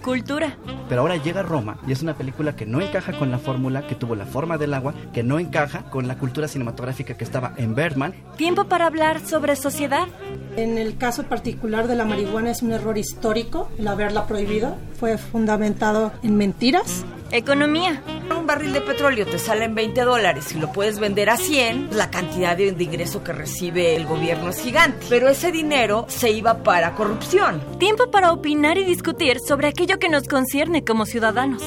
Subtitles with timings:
[0.00, 0.56] cultura.
[0.88, 3.94] Pero ahora llega Roma y es una película que no encaja con la fórmula, que
[3.94, 7.74] tuvo la forma del agua, que no encaja con la cultura cinematográfica que estaba en
[7.74, 8.14] Bergman.
[8.36, 10.08] Tiempo para hablar sobre sociedad.
[10.56, 14.76] En el caso particular de la marihuana es un error histórico el haberla prohibido.
[14.98, 17.04] Fue fundamentado en mentiras.
[17.32, 18.02] Economía.
[18.36, 21.90] Un barril de petróleo te sale en 20 dólares y lo puedes vender a 100,
[21.96, 25.06] la cantidad de, ingreso que recibe el gobierno es gigante.
[25.08, 27.62] Pero ese dinero se iba para corrupción.
[27.78, 31.62] Tiempo para opinar y discutir sobre aquello que nos concierne como ciudadanos.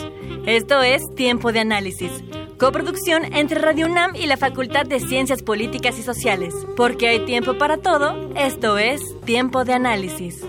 [0.45, 2.11] Esto es Tiempo de Análisis,
[2.63, 6.53] coproducción entre Radio UNAM y la Facultad de Ciencias Políticas y Sociales.
[6.77, 10.41] Porque hay tiempo para todo, esto es Tiempo de Análisis.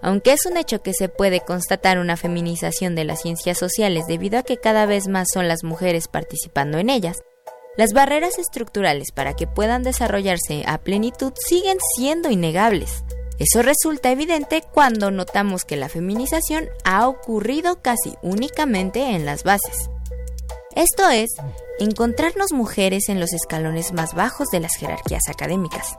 [0.00, 4.38] Aunque es un hecho que se puede constatar una feminización de las ciencias sociales debido
[4.38, 7.24] a que cada vez más son las mujeres participando en ellas,
[7.76, 13.02] las barreras estructurales para que puedan desarrollarse a plenitud siguen siendo innegables.
[13.42, 19.90] Eso resulta evidente cuando notamos que la feminización ha ocurrido casi únicamente en las bases.
[20.76, 21.28] Esto es,
[21.80, 25.98] encontrarnos mujeres en los escalones más bajos de las jerarquías académicas,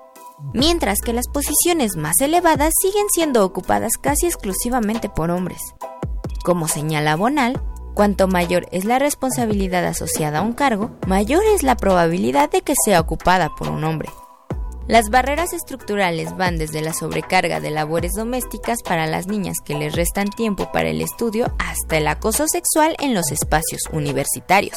[0.54, 5.60] mientras que las posiciones más elevadas siguen siendo ocupadas casi exclusivamente por hombres.
[6.46, 7.62] Como señala Bonal,
[7.94, 12.76] cuanto mayor es la responsabilidad asociada a un cargo, mayor es la probabilidad de que
[12.86, 14.08] sea ocupada por un hombre.
[14.88, 19.96] Las barreras estructurales van desde la sobrecarga de labores domésticas para las niñas que les
[19.96, 24.76] restan tiempo para el estudio hasta el acoso sexual en los espacios universitarios.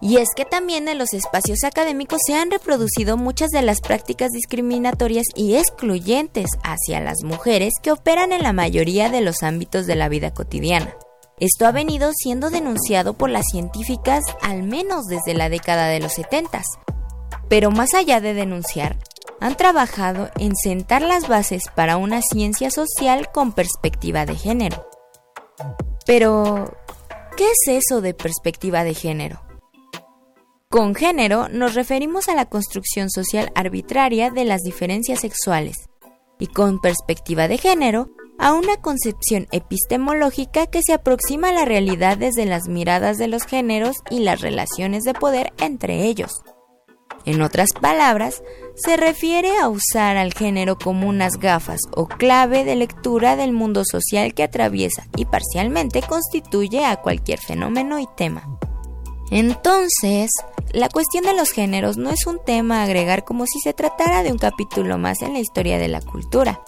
[0.00, 4.30] Y es que también en los espacios académicos se han reproducido muchas de las prácticas
[4.30, 9.94] discriminatorias y excluyentes hacia las mujeres que operan en la mayoría de los ámbitos de
[9.94, 10.96] la vida cotidiana.
[11.38, 16.14] Esto ha venido siendo denunciado por las científicas al menos desde la década de los
[16.14, 16.60] 70.
[17.48, 18.98] Pero más allá de denunciar,
[19.40, 24.88] han trabajado en sentar las bases para una ciencia social con perspectiva de género.
[26.06, 26.76] Pero,
[27.36, 29.42] ¿qué es eso de perspectiva de género?
[30.70, 35.88] Con género nos referimos a la construcción social arbitraria de las diferencias sexuales
[36.38, 42.18] y con perspectiva de género a una concepción epistemológica que se aproxima a la realidad
[42.18, 46.32] desde las miradas de los géneros y las relaciones de poder entre ellos.
[47.28, 48.42] En otras palabras,
[48.74, 53.82] se refiere a usar al género como unas gafas o clave de lectura del mundo
[53.84, 58.48] social que atraviesa y parcialmente constituye a cualquier fenómeno y tema.
[59.30, 60.30] Entonces,
[60.72, 64.22] la cuestión de los géneros no es un tema a agregar como si se tratara
[64.22, 66.62] de un capítulo más en la historia de la cultura,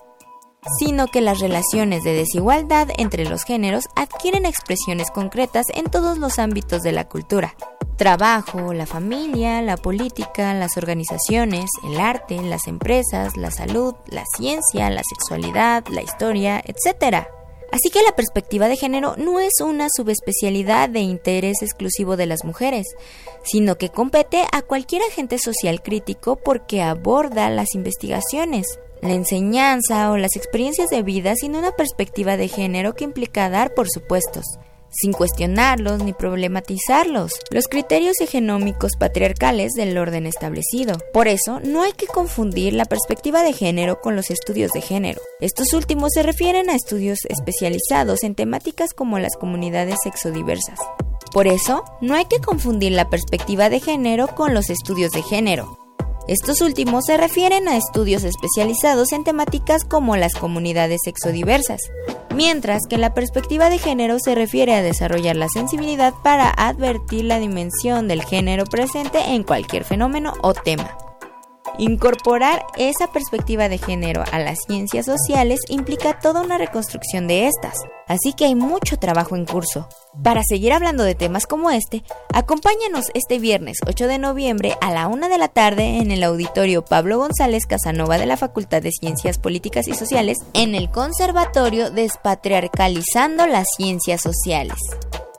[0.78, 6.38] sino que las relaciones de desigualdad entre los géneros adquieren expresiones concretas en todos los
[6.38, 7.54] ámbitos de la cultura.
[7.96, 14.88] Trabajo, la familia, la política, las organizaciones, el arte, las empresas, la salud, la ciencia,
[14.90, 17.26] la sexualidad, la historia, etc.
[17.72, 22.44] Así que la perspectiva de género no es una subespecialidad de interés exclusivo de las
[22.44, 22.86] mujeres,
[23.44, 30.16] sino que compete a cualquier agente social crítico porque aborda las investigaciones, la enseñanza o
[30.16, 34.44] las experiencias de vida sin una perspectiva de género que implica dar por supuestos
[34.90, 40.98] sin cuestionarlos ni problematizarlos, los criterios hegenómicos patriarcales del orden establecido.
[41.12, 45.20] Por eso, no hay que confundir la perspectiva de género con los estudios de género.
[45.40, 50.78] Estos últimos se refieren a estudios especializados en temáticas como las comunidades sexodiversas.
[51.32, 55.89] Por eso, no hay que confundir la perspectiva de género con los estudios de género.
[56.28, 61.80] Estos últimos se refieren a estudios especializados en temáticas como las comunidades sexodiversas,
[62.34, 67.38] mientras que la perspectiva de género se refiere a desarrollar la sensibilidad para advertir la
[67.38, 71.09] dimensión del género presente en cualquier fenómeno o tema.
[71.78, 77.74] Incorporar esa perspectiva de género a las ciencias sociales implica toda una reconstrucción de estas,
[78.06, 79.88] así que hay mucho trabajo en curso.
[80.22, 82.02] Para seguir hablando de temas como este,
[82.34, 86.84] acompáñanos este viernes 8 de noviembre a la 1 de la tarde en el auditorio
[86.84, 93.46] Pablo González Casanova de la Facultad de Ciencias Políticas y Sociales en el Conservatorio Despatriarcalizando
[93.46, 94.78] las Ciencias Sociales.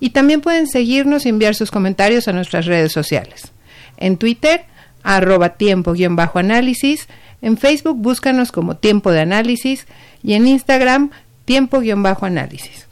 [0.00, 3.52] y también pueden seguirnos y enviar sus comentarios a nuestras redes sociales.
[3.96, 4.64] En Twitter,
[5.02, 7.08] arroba tiempo-análisis,
[7.42, 9.86] en Facebook búscanos como Tiempo de Análisis
[10.22, 11.10] y en Instagram
[11.44, 12.86] Tiempo-análisis.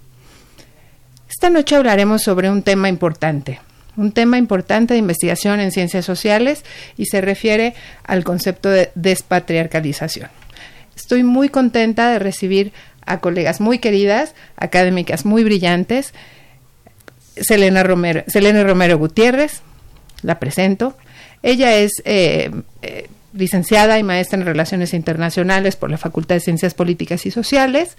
[1.28, 3.60] Esta noche hablaremos sobre un tema importante,
[3.96, 6.64] un tema importante de investigación en ciencias sociales
[6.96, 7.74] y se refiere
[8.04, 10.30] al concepto de despatriarcalización.
[10.96, 12.72] Estoy muy contenta de recibir
[13.04, 16.12] a colegas muy queridas, académicas muy brillantes,
[17.36, 18.24] Selena Romero,
[18.64, 19.60] Romero Gutiérrez,
[20.22, 20.96] la presento.
[21.42, 22.50] Ella es eh,
[22.82, 27.96] eh, licenciada y maestra en Relaciones Internacionales por la Facultad de Ciencias Políticas y Sociales.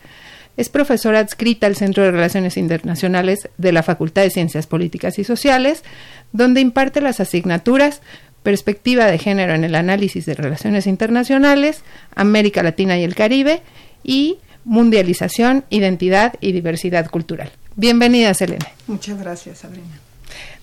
[0.58, 5.24] Es profesora adscrita al Centro de Relaciones Internacionales de la Facultad de Ciencias Políticas y
[5.24, 5.84] Sociales,
[6.32, 8.02] donde imparte las asignaturas
[8.48, 11.82] Perspectiva de Género en el Análisis de Relaciones Internacionales,
[12.16, 13.62] América Latina y el Caribe
[14.06, 17.52] y Mundialización, Identidad y Diversidad Cultural.
[17.76, 18.66] Bienvenida, Selene.
[18.88, 20.00] Muchas gracias, Sabrina.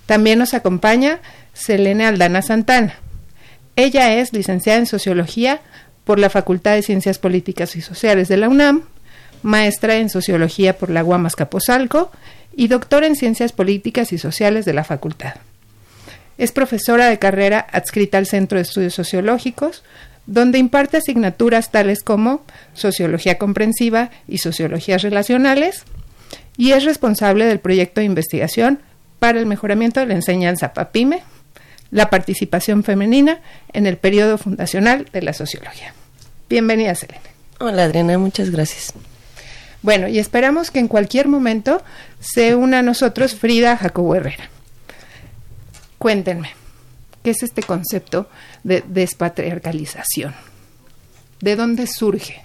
[0.07, 1.21] También nos acompaña
[1.53, 2.95] Selene Aldana Santana.
[3.77, 5.61] Ella es licenciada en Sociología
[6.05, 8.85] por la Facultad de Ciencias Políticas y Sociales de la UNAM,
[9.43, 12.11] maestra en Sociología por la Guamas Capozalco
[12.57, 15.35] y doctora en Ciencias Políticas y Sociales de la Facultad.
[16.39, 19.83] Es profesora de carrera adscrita al Centro de Estudios Sociológicos,
[20.27, 22.43] donde imparte asignaturas tales como
[22.73, 25.85] Sociología Comprensiva y Sociologías Relacionales,
[26.57, 28.81] y es responsable del proyecto de investigación
[29.19, 31.23] para el mejoramiento de la enseñanza PAPIME,
[31.91, 33.41] la participación femenina
[33.73, 35.95] en el periodo fundacional de la sociología.
[36.49, 37.21] Bienvenida, Selene.
[37.61, 38.93] Hola, Adriana, muchas gracias.
[39.83, 41.83] Bueno, y esperamos que en cualquier momento
[42.19, 44.49] se una a nosotros Frida Jacobo Herrera.
[45.99, 46.51] Cuéntenme,
[47.23, 48.29] ¿qué es este concepto
[48.63, 50.35] de despatriarcalización?
[51.41, 52.43] ¿De dónde surge?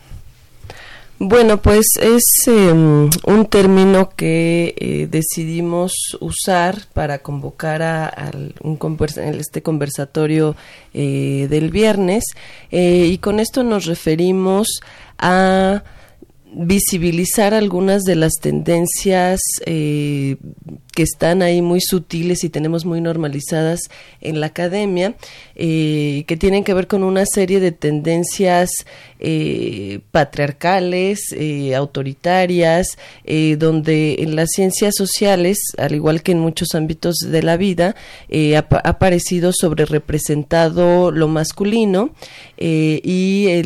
[1.21, 5.91] Bueno, pues es em, un término que eh, decidimos
[6.21, 8.31] usar para convocar a,
[8.61, 8.79] un
[9.37, 10.55] este conversatorio
[10.93, 12.23] eh, del viernes
[12.71, 14.79] eh, y con esto nos referimos
[15.17, 15.83] a
[16.51, 20.37] visibilizar algunas de las tendencias que
[21.03, 23.81] están ahí muy sutiles y tenemos muy normalizadas
[24.21, 25.15] en la academia,
[25.59, 28.69] que tienen que ver con una serie de tendencias
[29.21, 36.73] eh, patriarcales, eh, autoritarias, eh, donde en las ciencias sociales, al igual que en muchos
[36.73, 37.97] ámbitos de la vida,
[38.31, 42.11] ha, aparecido sobre representado lo masculino
[42.57, 43.61] y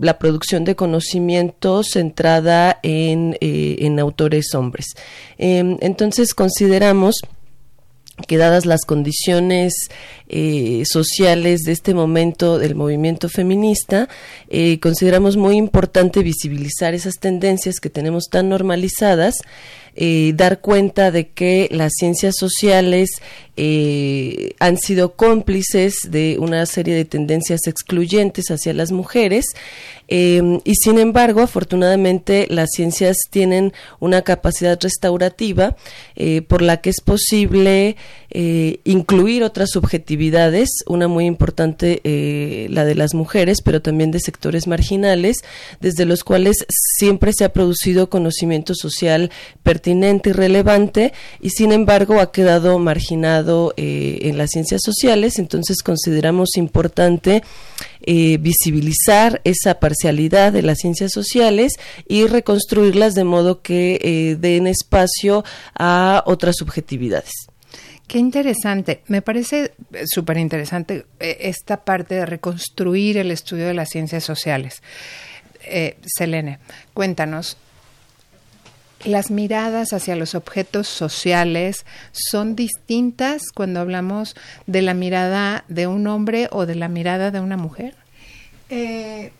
[0.00, 4.86] la producción de conocimiento centrada en, en autores hombres.
[5.38, 7.22] Em, entonces consideramos
[8.28, 9.72] que dadas las condiciones
[10.28, 14.08] eh, sociales de este momento del movimiento feminista,
[14.48, 19.36] eh, consideramos muy importante visibilizar esas tendencias que tenemos tan normalizadas
[19.94, 23.10] eh, dar cuenta de que las ciencias sociales
[23.58, 29.44] eh, han sido cómplices de una serie de tendencias excluyentes hacia las mujeres
[30.08, 35.76] em, y sin embargo afortunadamente las ciencias tienen una capacidad restaurativa
[36.16, 37.96] eh, por la que es posible
[38.84, 42.00] incluir otras subjetividades una muy importante
[42.70, 45.36] la de las mujeres pero también de sectores marginales
[45.80, 49.30] desde los cuales siempre se ha producido conocimiento social
[49.62, 55.82] pertinente y relevante y sin embargo ha quedado marginado eh, en las ciencias sociales, entonces
[55.82, 57.42] consideramos importante
[58.04, 61.74] eh, visibilizar esa parcialidad de las ciencias sociales
[62.08, 65.44] y reconstruirlas de modo que eh, den espacio
[65.78, 67.32] a otras subjetividades.
[68.06, 69.02] Qué interesante.
[69.06, 69.72] Me parece
[70.06, 74.82] súper interesante esta parte de reconstruir el estudio de las ciencias sociales.
[76.04, 76.58] Selene,
[76.92, 77.56] cuéntanos,
[79.04, 84.34] las miradas hacia los objetos sociales son distintas cuando hablamos
[84.66, 87.94] de la mirada de un hombre o de la mirada de una mujer?
[88.68, 89.32] Eh,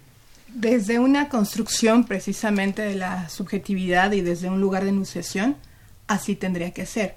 [0.48, 5.56] desde una construcción precisamente de la subjetividad y desde un lugar de enunciación,
[6.06, 7.16] así tendría que ser.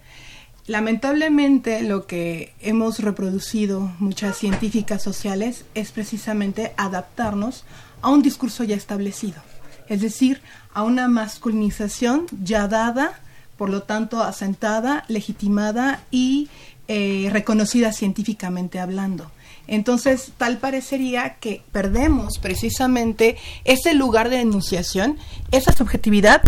[0.68, 7.66] Lamentablemente lo que hemos reproducido muchas científicas sociales es precisamente adaptarnos
[8.02, 9.42] a un discurso ya establecido
[9.88, 10.42] es decir,
[10.74, 13.20] a una masculinización ya dada,
[13.58, 16.50] por lo tanto asentada, legitimada y
[16.88, 19.32] eh, reconocida científicamente hablando.
[19.68, 25.18] Entonces, tal parecería que perdemos precisamente ese lugar de enunciación,
[25.51, 26.44] esa subjetividad,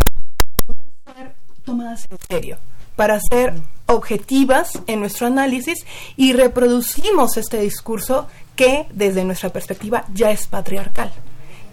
[1.04, 2.60] para ser tomadas en serio,
[2.96, 3.54] para ser
[3.88, 11.12] objetivas en nuestro análisis y reproducimos este discurso que desde nuestra perspectiva ya es patriarcal.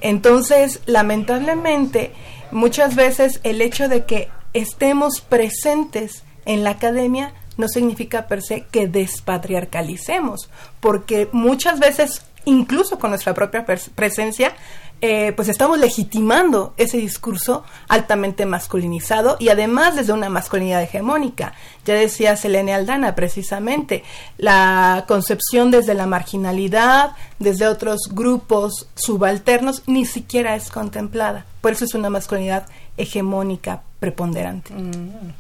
[0.04, 2.12] Entonces, lamentablemente,
[2.50, 8.66] muchas veces el hecho de que estemos presentes en la academia no significa per se
[8.70, 14.54] que despatriarcalicemos, porque muchas veces, incluso con nuestra propia presencia,
[15.00, 21.52] eh, pues estamos legitimando ese discurso altamente masculinizado y además desde una masculinidad hegemónica.
[21.84, 24.02] Ya decía Selene Aldana precisamente,
[24.38, 31.44] la concepción desde la marginalidad, desde otros grupos subalternos, ni siquiera es contemplada.
[31.60, 34.72] Por eso es una masculinidad hegemónica preponderante.
[34.72, 35.32] Mm.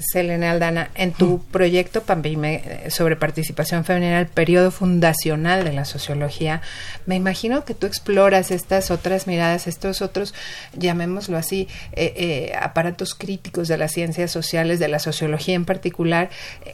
[0.00, 5.84] Selena Aldana, en tu proyecto Pampime eh, sobre participación femenina, el periodo fundacional de la
[5.84, 6.62] sociología,
[7.06, 10.34] me imagino que tú exploras estas otras miradas, estos otros,
[10.76, 16.30] llamémoslo así, eh, eh, aparatos críticos de las ciencias sociales, de la sociología en particular,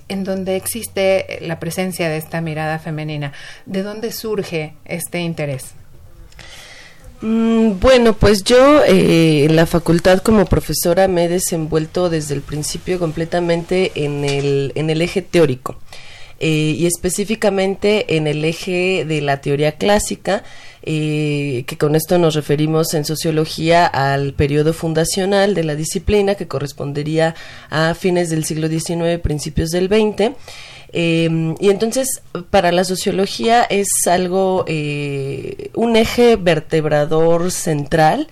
[0.09, 3.33] en donde existe la presencia de esta mirada femenina.
[3.67, 5.75] ¿De dónde surge este interés?
[7.23, 12.43] Mm, bueno, pues yo eh, en la facultad como profesora me he desenvuelto desde el
[12.43, 15.77] principio completamente en el, en el eje teórico
[16.39, 20.45] eh, y específicamente en el eje de la teoría clásica,
[20.83, 26.47] eh, que con esto nos referimos en sociología al periodo fundacional de la disciplina que
[26.47, 27.35] correspondería
[27.71, 30.33] a fines del siglo XIX, principios del XX.
[30.93, 38.29] Em, y entonces, para la sociología es algo, eh, un eje vertebrador central,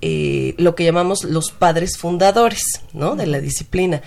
[0.00, 2.62] eh, lo que llamamos los padres fundadores,
[2.92, 3.16] ¿no?
[3.16, 4.02] De la disciplina.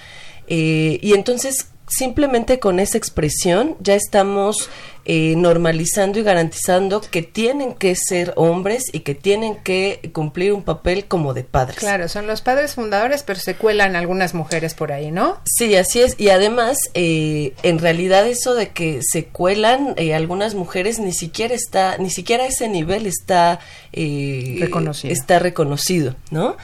[0.48, 4.70] Eh, y entonces, simplemente con esa expresión ya estamos
[5.04, 10.64] eh, normalizando y garantizando que tienen que ser hombres y que tienen que cumplir un
[10.64, 11.78] papel como de padres.
[11.80, 15.40] Claro, son los padres fundadores, pero se cuelan algunas mujeres por ahí, ¿no?
[15.44, 16.16] Sí, así es.
[16.18, 21.54] Y además, eh, en realidad eso de que se cuelan eh, algunas mujeres ni siquiera
[21.54, 23.60] está, ni siquiera a ese nivel está
[23.94, 25.14] reconocido.
[25.14, 26.56] Está reconocido, ¿no?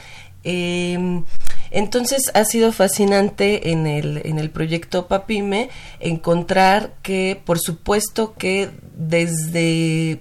[1.70, 5.70] Entonces ha sido fascinante en el, en el proyecto Papime
[6.00, 10.20] encontrar que, por supuesto, que desde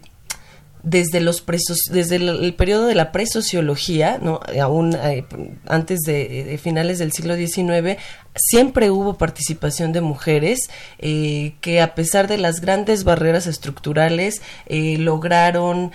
[0.89, 4.39] desde los presos, desde el, periodo de la presociología, ¿no?
[4.61, 5.25] aún eh,
[5.67, 7.99] antes de, finales del siglo XIX,
[8.35, 14.97] siempre hubo participación de mujeres eh, que a pesar de las grandes barreras estructurales eh,
[14.97, 15.91] lograron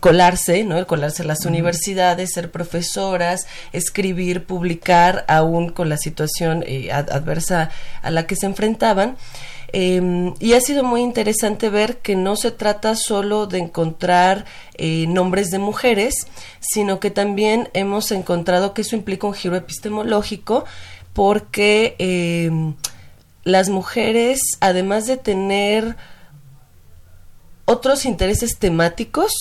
[0.00, 0.84] colarse, ¿no?
[0.86, 7.70] colarse a las universidades, ser profesoras, escribir, publicar, aún con la situación adversa
[8.02, 9.16] a la que se enfrentaban.
[9.72, 15.06] Em, y ha sido muy interesante ver que no se trata solo de encontrar eh,
[15.08, 16.26] nombres de mujeres,
[16.60, 20.64] sino que también hemos encontrado que eso implica un giro epistemológico
[21.12, 22.74] porque em,
[23.44, 25.96] las mujeres, además de tener
[27.70, 29.32] otros intereses temáticos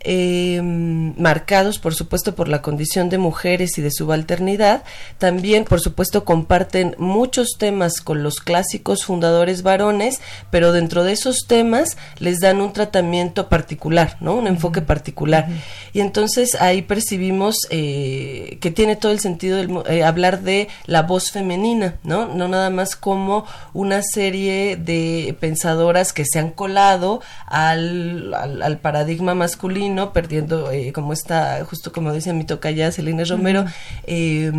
[0.00, 4.82] eh, marcados, por supuesto, por la condición de mujeres y de subalternidad.
[5.18, 11.46] También, por supuesto, comparten muchos temas con los clásicos fundadores varones, pero dentro de esos
[11.46, 14.36] temas les dan un tratamiento particular, ¿no?
[14.36, 15.46] Un enfoque particular.
[15.92, 21.30] Y entonces ahí percibimos eh, que tiene todo el sentido eh, hablar de la voz
[21.30, 22.26] femenina, ¿no?
[22.26, 27.20] No nada más como una serie de pensadoras que se han colado
[27.50, 33.64] al, al, paradigma masculino, perdiendo, eh, como está, justo como dice mi tocaya Celina Romero,
[34.04, 34.52] eh,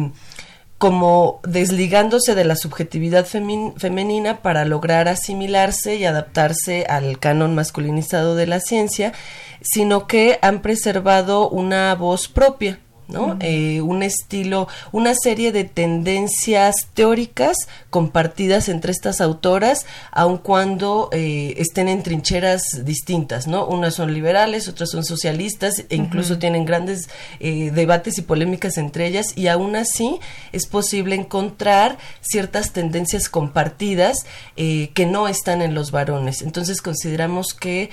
[0.78, 8.48] como desligándose de la subjetividad femenina para lograr asimilarse y adaptarse al canon masculinizado de
[8.48, 9.14] la ciencia,
[9.62, 12.80] sino que han preservado una voz propia,
[13.12, 13.38] ¿no?
[13.40, 17.56] Eh, un estilo, una serie de tendencias teóricas
[17.90, 23.68] compartidas entre estas autoras, aun cuando eh, estén en trincheras distintas, ¿no?
[23.68, 29.08] Unas son liberales, otras son socialistas, e incluso tienen grandes eh, debates y polémicas entre
[29.08, 30.20] ellas, y aún así
[30.52, 34.18] es posible encontrar ciertas tendencias compartidas
[34.56, 36.42] que no están en los varones.
[36.42, 37.90] Entonces consideramos que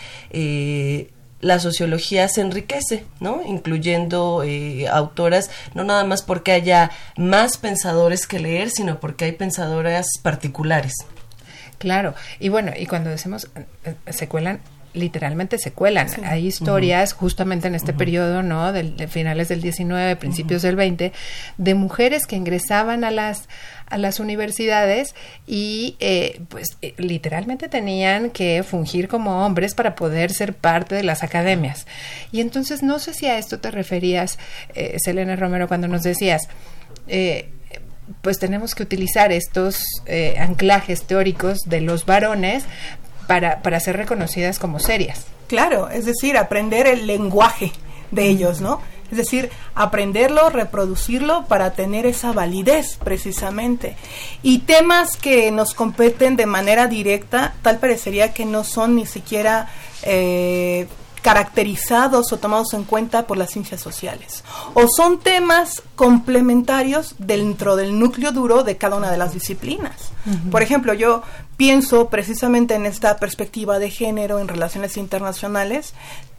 [1.40, 3.42] la sociología se enriquece, ¿no?
[3.46, 9.32] Incluyendo eh, autoras, no nada más porque haya más pensadores que leer, sino porque hay
[9.32, 10.94] pensadoras particulares.
[11.78, 13.48] Claro, y bueno, y cuando decimos
[13.84, 14.60] eh, cuelan,
[14.98, 16.08] literalmente se cuelan.
[16.24, 18.72] Hay historias justamente en este periodo, ¿no?
[18.72, 21.12] De, finales del 19, principios del 20,
[21.56, 23.48] de mujeres que ingresaban a las
[23.90, 25.14] a las universidades
[25.46, 31.02] y eh, pues eh, literalmente tenían que fungir como hombres para poder ser parte de
[31.02, 31.86] las academias.
[32.32, 34.38] Y entonces no sé si a esto te referías,
[34.74, 36.48] eh, Selena Romero, cuando nos decías,
[37.06, 37.48] eh,
[38.22, 39.82] pues tenemos que utilizar estos
[40.38, 42.64] anclajes teóricos de los varones
[43.28, 45.26] para, para ser reconocidas como serias.
[45.46, 47.70] Claro, es decir, aprender el lenguaje
[48.10, 48.80] de ellos, ¿no?
[49.10, 53.96] Es decir, aprenderlo, reproducirlo para tener esa validez precisamente.
[54.42, 59.68] Y temas que nos competen de manera directa, tal parecería que no son ni siquiera
[60.02, 60.88] eh,
[61.22, 64.44] caracterizados o tomados en cuenta por las ciencias sociales.
[64.74, 70.12] O son temas complementarios dentro del núcleo duro de cada una de las disciplinas.
[70.50, 71.22] Por ejemplo, yo
[71.58, 75.92] pienso precisamente en esta perspectiva de género en relaciones internacionales,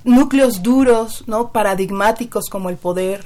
[0.05, 1.51] núcleos duros, ¿no?
[1.51, 3.25] paradigmáticos como el poder,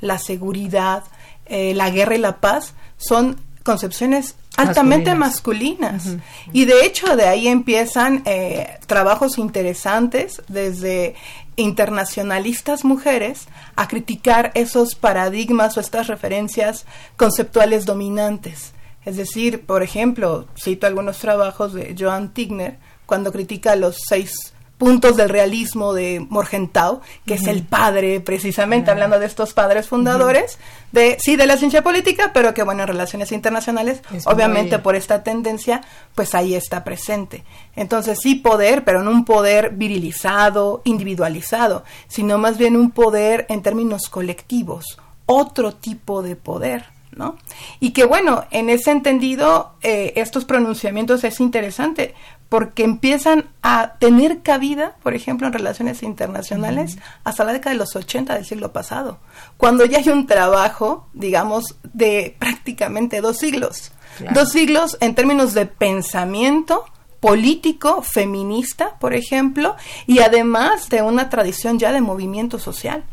[0.00, 1.04] la seguridad,
[1.46, 6.08] eh, la guerra y la paz, son concepciones altamente masculinas.
[6.52, 11.14] Y de hecho de ahí empiezan eh, trabajos interesantes desde
[11.54, 16.84] internacionalistas mujeres a criticar esos paradigmas o estas referencias
[17.16, 18.72] conceptuales dominantes.
[19.08, 25.16] Es decir, por ejemplo, cito algunos trabajos de Joan Tigner cuando critica los seis puntos
[25.16, 30.58] del realismo de Morgenthau, que es el padre, precisamente, hablando de estos padres fundadores,
[30.92, 35.22] de sí, de la ciencia política, pero que, bueno, en relaciones internacionales, obviamente por esta
[35.22, 35.80] tendencia,
[36.14, 37.44] pues ahí está presente.
[37.76, 43.62] Entonces, sí poder, pero no un poder virilizado, individualizado, sino más bien un poder en
[43.62, 46.97] términos colectivos, otro tipo de poder.
[47.16, 47.36] ¿No?
[47.80, 52.14] Y que bueno, en ese entendido, eh, estos pronunciamientos es interesante,
[52.48, 57.94] porque empiezan a tener cabida, por ejemplo, en relaciones internacionales hasta la década de los
[57.94, 59.18] 80 del siglo pasado,
[59.56, 63.92] cuando ya hay un trabajo, digamos, de prácticamente dos siglos.
[64.32, 66.86] Dos siglos en términos de pensamiento
[67.20, 73.04] político, feminista, por ejemplo, y además de una tradición ya de movimiento social,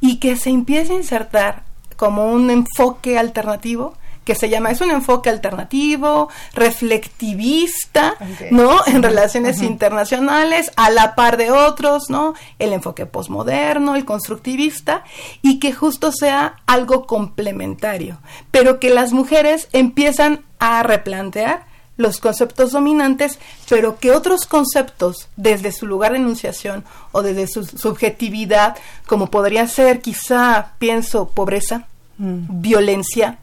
[0.00, 1.67] y que se empiece a insertar
[1.98, 8.14] como un enfoque alternativo que se llama, es un enfoque alternativo, reflectivista,
[8.50, 8.86] ¿no?
[8.86, 12.34] En relaciones internacionales, a la par de otros, ¿no?
[12.58, 15.02] El enfoque posmoderno, el constructivista,
[15.40, 18.18] y que justo sea algo complementario,
[18.50, 21.64] pero que las mujeres empiezan a replantear
[21.98, 27.66] los conceptos dominantes, pero que otros conceptos desde su lugar de enunciación o desde su
[27.66, 32.60] subjetividad, como podría ser quizá, pienso, pobreza, mm.
[32.62, 33.38] violencia,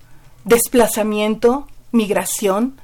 [0.45, 2.79] desplazamiento, migración,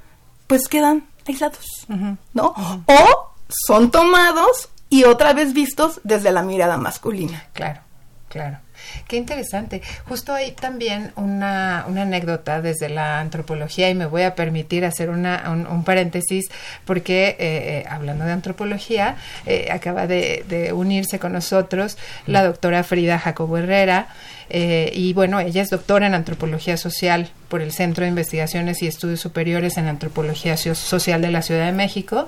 [0.45, 1.87] pues quedan aislados,
[2.33, 2.53] ¿no?
[2.85, 3.33] O
[3.65, 7.45] son tomados y otra vez vistos desde la mirada masculina.
[7.53, 7.79] Claro,
[8.27, 8.59] claro.
[9.07, 9.81] Qué interesante.
[10.07, 15.09] Justo hay también una, una, anécdota desde la antropología y me voy a permitir hacer
[15.09, 16.49] una, un, paréntesis
[16.85, 22.83] porque eh, eh, hablando de antropología eh, acaba de, de, unirse con nosotros la doctora
[22.83, 24.07] Frida Jacobo Herrera.
[24.53, 28.87] Eh, y bueno, ella es doctora en antropología social por el Centro de Investigaciones y
[28.87, 32.27] Estudios Superiores en Antropología Social de la Ciudad de México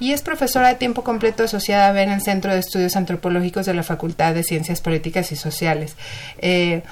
[0.00, 3.82] y es profesora de tiempo completo asociada en el Centro de Estudios Antropológicos de la
[3.82, 5.94] Facultad de Ciencias Políticas y Sociales.
[6.38, 6.82] Eh,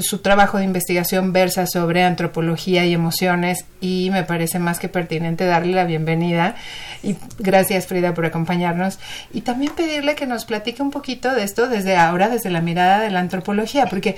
[0.00, 5.44] su trabajo de investigación versa sobre antropología y emociones y me parece más que pertinente
[5.44, 6.54] darle la bienvenida
[7.02, 8.98] y gracias Frida por acompañarnos
[9.32, 13.00] y también pedirle que nos platique un poquito de esto desde ahora, desde la mirada
[13.00, 14.16] de la antropología, porque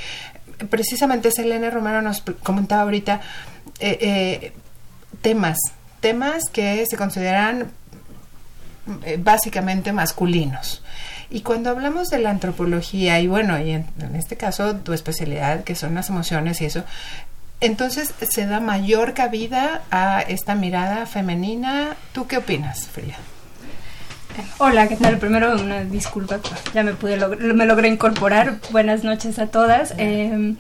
[0.70, 3.20] precisamente Selene Romero nos comentaba ahorita
[3.81, 4.53] eh, eh,
[5.20, 5.59] temas,
[6.01, 7.70] temas que se consideran
[9.05, 10.83] eh, básicamente masculinos.
[11.31, 15.75] Y cuando hablamos de la antropología, y bueno, y en, este caso tu especialidad, que
[15.75, 16.85] son las emociones y eso,
[17.61, 21.97] entonces se da mayor cabida a esta mirada femenina.
[22.12, 23.17] ¿Tú qué opinas, Frida?
[24.59, 25.19] Hola, ¿qué tal?
[25.19, 26.39] Primero una disculpa,
[26.75, 27.17] ya me pude
[27.55, 28.59] me logré incorporar.
[28.71, 29.95] Buenas noches a todas.
[29.97, 30.57] Em,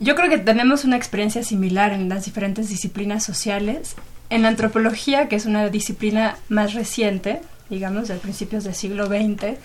[0.00, 3.94] yo creo que tenemos una experiencia similar en las diferentes disciplinas sociales.
[4.28, 9.58] En la antropología, que es una disciplina más reciente, digamos, de principios del siglo XX,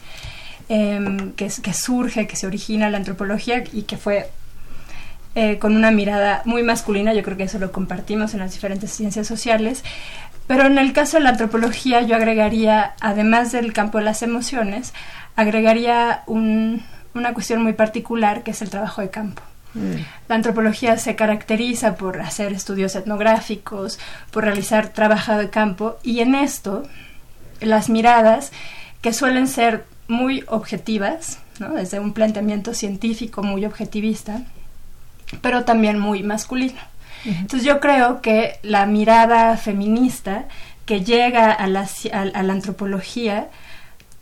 [0.70, 4.30] em, que, que, surge, que se origina la antropología y que fue
[5.34, 8.92] eh, con una mirada muy masculina, yo creo que eso lo compartimos en las diferentes
[8.92, 9.82] ciencias sociales,
[10.46, 14.94] pero en el caso de la antropología yo agregaría, además del campo de las emociones,
[15.38, 19.42] agregaría una cuestión muy particular que es el trabajo de campo.
[19.74, 19.94] Mm.
[20.28, 24.00] La antropología se caracteriza por hacer estudios etnográficos,
[24.32, 26.84] por realizar trabajo de campo y en esto
[27.62, 28.52] las miradas
[29.02, 31.70] que suelen ser muy objetivas, ¿no?
[31.74, 34.42] desde un planteamiento científico muy objetivista,
[35.42, 36.80] pero también muy masculino.
[37.24, 40.46] Entonces yo creo que la mirada feminista
[40.86, 43.48] que llega a la, a, la antropología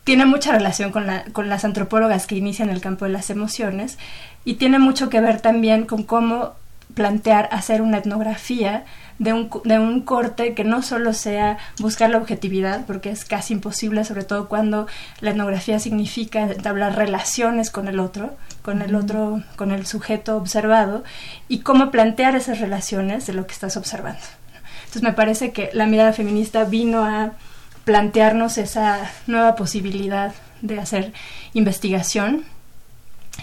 [0.04, 3.98] tiene mucha relación con, la, con las antropólogas que inician el campo de las emociones
[4.44, 6.56] y tiene mucho que ver también con cómo
[7.00, 8.84] plantear hacer una etnografía
[9.20, 13.54] de un, de un corte que no solo sea buscar la objetividad, porque es casi
[13.54, 14.86] imposible, sobre todo cuando
[15.22, 21.06] la etnografía significa entablar relaciones con el otro, con el otro, con el sujeto observado,
[21.48, 24.20] y cómo plantear esas relaciones de lo que estás observando.
[24.80, 27.32] Entonces me parece que la mirada feminista vino a
[27.86, 31.14] plantearnos esa nueva posibilidad de hacer
[31.54, 32.44] investigación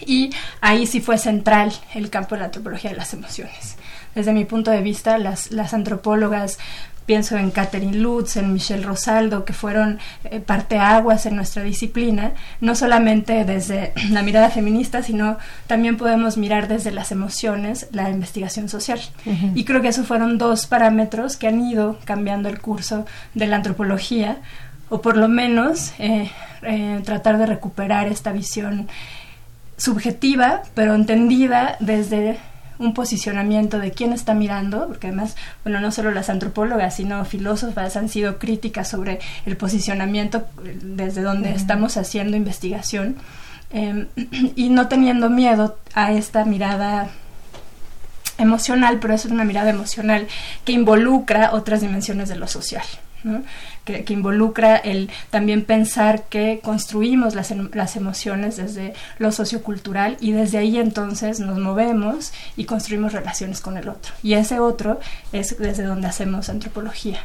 [0.04, 0.30] y
[0.61, 3.76] ahí sí fue central el campo de la antropología de las emociones
[4.16, 6.59] desde mi punto de vista, las, las antropólogas
[7.04, 12.74] pienso en Catherine Lutz, en Michelle Rosaldo, que fueron eh, parteaguas en nuestra disciplina, no
[12.74, 18.98] solamente desde la mirada feminista, sino también podemos mirar desde las emociones la investigación social.
[19.54, 23.04] Y creo que esos fueron dos parámetros que han ido cambiando el curso
[23.35, 24.38] de la antropología,
[24.88, 26.30] o por lo menos eh,
[26.62, 28.88] eh, tratar de recuperar esta visión
[29.76, 32.38] subjetiva, pero entendida desde
[32.78, 37.96] un posicionamiento de quién está mirando, porque además, bueno, no solo las antropólogas, sino filósofas
[37.96, 40.46] han sido críticas sobre el posicionamiento
[40.82, 43.16] desde donde estamos haciendo investigación,
[43.70, 44.08] em,
[44.56, 47.08] y no teniendo miedo a esta mirada
[48.38, 50.26] emocional, pero es una mirada emocional
[50.64, 52.84] que involucra otras dimensiones de lo social
[53.84, 60.32] que, involucra el también pensar que construimos las, em, las emociones desde lo sociocultural y
[60.32, 64.12] desde ahí entonces nos movemos y construimos relaciones con el otro.
[64.22, 65.00] Y ese otro
[65.32, 67.20] es desde donde hacemos antropología.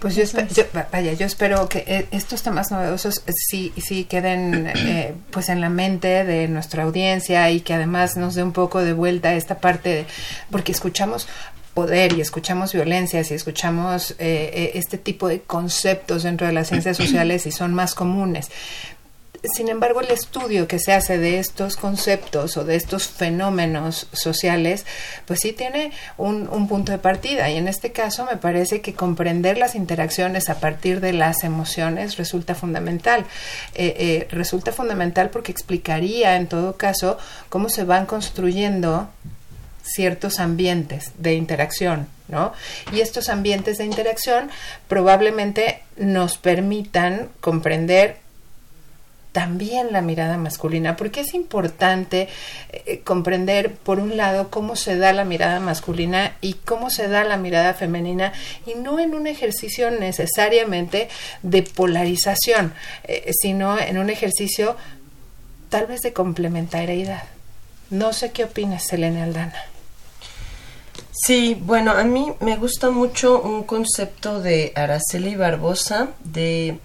[0.00, 0.24] Pues yo,
[0.92, 5.68] vaya, yo espero que eh, estos temas novedosos sí, sí queden eh, pues en la
[5.68, 10.06] mente de nuestra audiencia y que además nos dé un poco de vuelta esta parte,
[10.50, 11.28] porque escuchamos
[11.80, 16.68] poder y escuchamos violencias y escuchamos eh, eh, este tipo de conceptos dentro de las
[16.68, 18.50] ciencias sociales y son más comunes.
[19.54, 24.84] Sin embargo, el estudio que se hace de estos conceptos o de estos fenómenos sociales,
[25.24, 27.48] pues sí tiene un, punto de partida.
[27.48, 32.18] Y en este caso me parece que comprender las interacciones a partir de las emociones
[32.18, 33.24] resulta fundamental.
[33.74, 37.16] Eh, resulta fundamental porque explicaría, en todo caso,
[37.48, 39.08] cómo se van construyendo
[39.82, 42.52] ciertos ambientes de interacción, ¿no?
[42.92, 44.50] Y estos ambientes de interacción
[44.88, 48.18] probablemente nos permitan comprender
[49.32, 52.28] también la mirada masculina, porque es importante
[52.72, 57.24] eh, comprender, por un lado, cómo se da la mirada masculina y cómo se da
[57.24, 58.32] la mirada femenina,
[58.66, 61.08] y no en un ejercicio necesariamente
[61.42, 64.76] de polarización, eh, sino en un ejercicio
[65.68, 67.22] tal vez de complementariedad.
[67.90, 69.64] No sé qué opinas, Selena Aldana.
[71.12, 76.78] Sí, bueno, a mí me gusta mucho un concepto de Araceli Barbosa de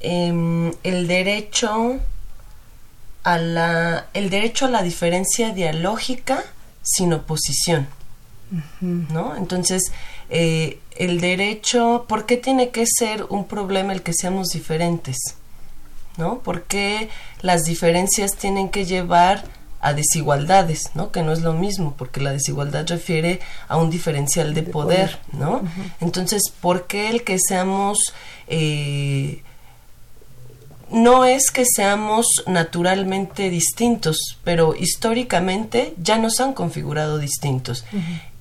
[0.00, 1.98] em, el derecho
[3.24, 6.44] a la el derecho a la diferencia dialógica
[6.82, 7.88] sin oposición,
[8.80, 9.34] ¿no?
[9.36, 9.92] Entonces
[10.30, 15.16] eh, el derecho, ¿por qué tiene que ser un problema el que seamos diferentes?
[16.16, 16.38] ¿No?
[16.38, 17.08] ¿Por qué
[17.40, 19.44] las diferencias tienen que llevar
[19.84, 21.12] a desigualdades, ¿no?
[21.12, 25.62] Que no es lo mismo, porque la desigualdad refiere a un diferencial de, poder, ¿no?
[26.00, 27.98] Entonces, ¿por qué el que seamos...
[28.48, 29.42] Eh,
[30.90, 37.84] no es que seamos naturalmente distintos, pero históricamente ya nos han configurado distintos.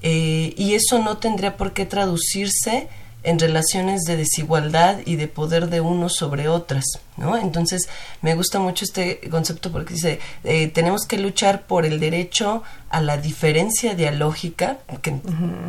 [0.02, 2.88] Eh, y eso no tendría por qué traducirse
[3.24, 6.84] en relaciones de desigualdad y de poder de unos sobre otras,
[7.16, 7.38] ¿no?
[7.38, 7.88] Entonces,
[8.22, 13.02] me gusta mucho este concepto porque dice, eh, tenemos que luchar por el derecho a
[13.02, 15.16] la diferencia dialógica, que,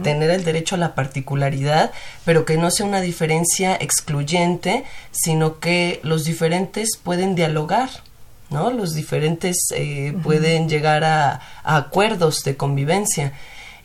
[0.03, 1.93] tener el derecho a la particularidad,
[2.25, 7.91] pero que no sea una diferencia excluyente, sino que los diferentes pueden dialogar,
[8.51, 8.71] ¿no?
[8.71, 13.33] Los diferentes eh, pueden llegar a, acuerdos de convivencia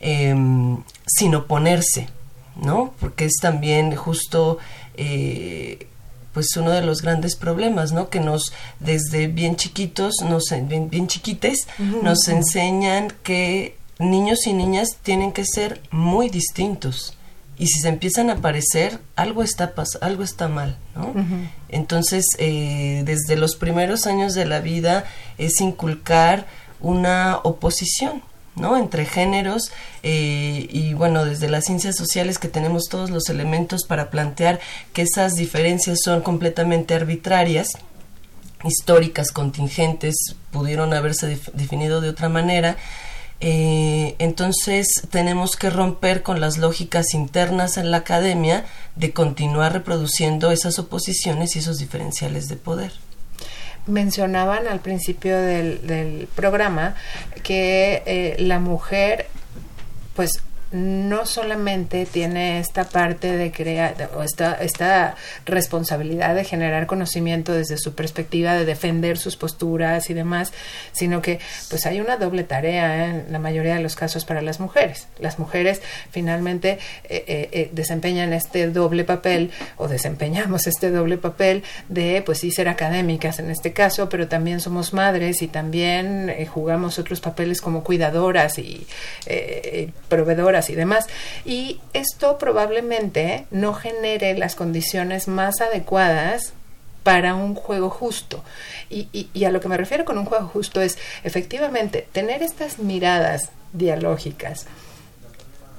[0.00, 2.08] em, sin oponerse,
[2.56, 2.94] ¿no?
[3.00, 4.58] Porque es también justo
[4.94, 5.86] eh,
[6.32, 8.08] pues uno de los grandes problemas, ¿no?
[8.08, 11.66] Que nos desde bien chiquitos, nos, bien, bien chiquites,
[12.02, 17.16] nos enseñan que niños y niñas tienen que ser muy distintos.
[17.58, 21.12] Y si se empiezan a parecer algo está algo está mal no
[21.68, 25.04] entonces eh, desde los primeros años de la vida
[25.36, 26.46] es inculcar
[26.80, 28.22] una oposición
[28.56, 28.76] ¿no?
[28.76, 29.70] Entre géneros
[30.02, 34.60] eh, y bueno, desde las ciencias sociales que tenemos todos los elementos para plantear
[34.92, 37.72] que esas diferencias son completamente arbitrarias,
[38.64, 40.16] históricas, contingentes,
[40.50, 42.76] pudieron haberse definido de otra manera.
[43.42, 50.50] Eh, entonces tenemos que romper con las lógicas internas en la academia de continuar reproduciendo
[50.50, 52.92] esas oposiciones y esos diferenciales de poder
[53.86, 56.94] mencionaban al principio del, del programa
[57.42, 59.26] que eh, la mujer
[60.14, 67.52] pues no solamente tiene esta parte de crear, o esta, esta responsabilidad de generar conocimiento
[67.52, 70.52] desde su perspectiva, de defender sus posturas y demás,
[70.92, 74.60] sino que pues hay una doble tarea en la mayoría de los casos para las
[74.60, 75.08] mujeres.
[75.18, 81.64] Las mujeres finalmente eh, eh, eh, desempeñan este doble papel o desempeñamos este doble papel
[81.88, 86.98] de pues sí ser académicas en este caso, pero también somos madres y también jugamos
[86.98, 88.86] otros papeles como cuidadoras y
[90.08, 91.06] proveedoras y demás.
[91.44, 96.52] Y esto probablemente no genere las condiciones más adecuadas
[97.02, 98.42] para un juego justo.
[98.90, 103.50] Y, a lo que me refiero con un juego justo es efectivamente tener estas miradas
[103.72, 104.66] dialógicas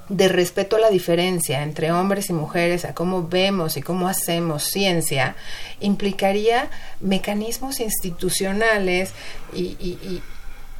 [0.09, 4.63] de respeto a la diferencia entre hombres y mujeres, a cómo vemos y cómo hacemos
[4.63, 5.35] ciencia,
[5.79, 9.13] implicaría mecanismos institucionales
[9.53, 10.21] y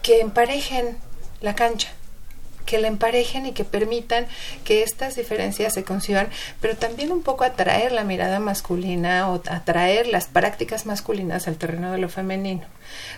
[0.01, 0.97] que emparejen
[1.39, 1.93] la cancha
[2.71, 4.27] que la emparejen y que permitan
[4.63, 6.29] que estas diferencias se conciban,
[6.61, 11.91] pero también un poco atraer la mirada masculina o atraer las prácticas masculinas al terreno
[11.91, 12.63] de lo femenino.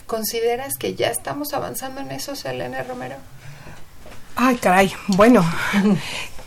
[0.07, 3.17] ¿Consideras que ya estamos avanzando en eso, Selena Romero?
[4.35, 5.45] Ay, caray, bueno,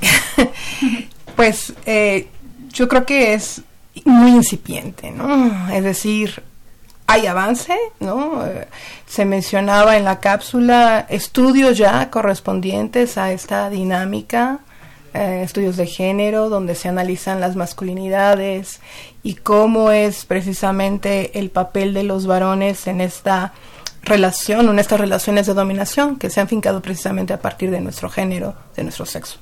[1.36, 2.26] pues eh,
[2.72, 3.62] yo creo que es
[4.04, 5.70] muy incipiente, ¿no?
[5.70, 6.42] Es decir,
[7.06, 8.46] hay avance, ¿no?
[8.46, 8.66] Eh,
[9.06, 14.60] se mencionaba en la cápsula estudios ya correspondientes a esta dinámica,
[15.14, 18.80] eh, estudios de género, donde se analizan las masculinidades
[19.22, 23.52] y cómo es precisamente el papel de los varones en esta
[24.02, 28.08] relación, en estas relaciones de dominación que se han fincado precisamente a partir de nuestro
[28.08, 29.38] género, de nuestro sexo.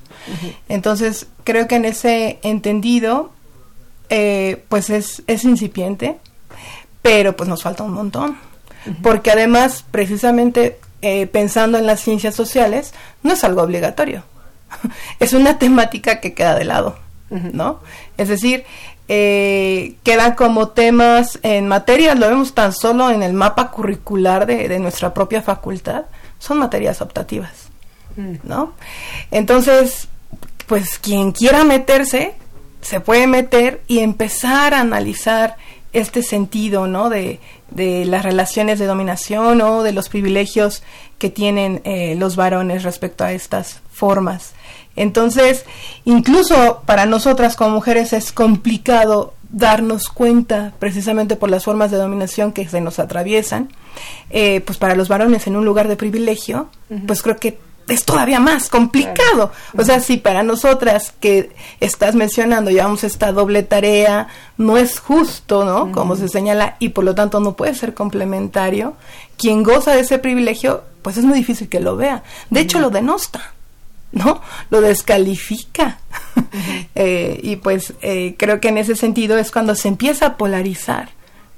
[0.69, 3.33] Entonces, creo que en ese entendido,
[4.09, 6.19] eh, pues es, es incipiente,
[7.05, 8.39] pero pues nos falta un montón.
[9.03, 14.25] Porque además, precisamente eh, pensando en las ciencias sociales, no es algo obligatorio.
[15.21, 16.97] es una temática que queda de lado,
[17.29, 17.81] ¿no?
[18.17, 18.65] Es decir,
[19.09, 24.67] eh, quedan como temas en materias, lo vemos tan solo en el mapa curricular de,
[24.67, 26.05] de nuestra propia facultad,
[26.39, 27.69] son materias optativas,
[28.17, 28.37] mm.
[28.45, 28.73] ¿no?
[29.31, 30.09] Entonces,
[30.67, 32.35] pues quien quiera meterse,
[32.81, 35.57] se puede meter y empezar a analizar
[35.95, 37.09] este sentido, ¿no?
[37.09, 40.83] De, de las relaciones de dominación o de los privilegios
[41.19, 44.53] que tienen eh, los varones respecto a estas formas.
[44.97, 45.65] Entonces,
[46.05, 52.53] incluso para nosotras como mujeres es complicado darnos cuenta, precisamente por las formas de dominación
[52.53, 53.71] que se nos atraviesan,
[54.31, 56.69] eh, pues para los varones en un lugar de privilegio,
[57.07, 59.53] pues creo que es todavía más complicado.
[59.77, 65.65] O sea, si para nosotras que estás mencionando llevamos esta doble tarea, no es justo,
[65.65, 65.93] ¿no?
[65.93, 68.95] Como se señala, y por lo tanto no puede ser complementario,
[69.37, 72.23] quien goza de ese privilegio, pues es muy difícil que lo vea.
[72.51, 73.55] De hecho, lo denosta.
[74.15, 74.41] ¿no?
[74.71, 75.99] Lo descalifica.
[76.97, 81.09] Eh, y pues eh, creo que en ese sentido es cuando se empieza a polarizar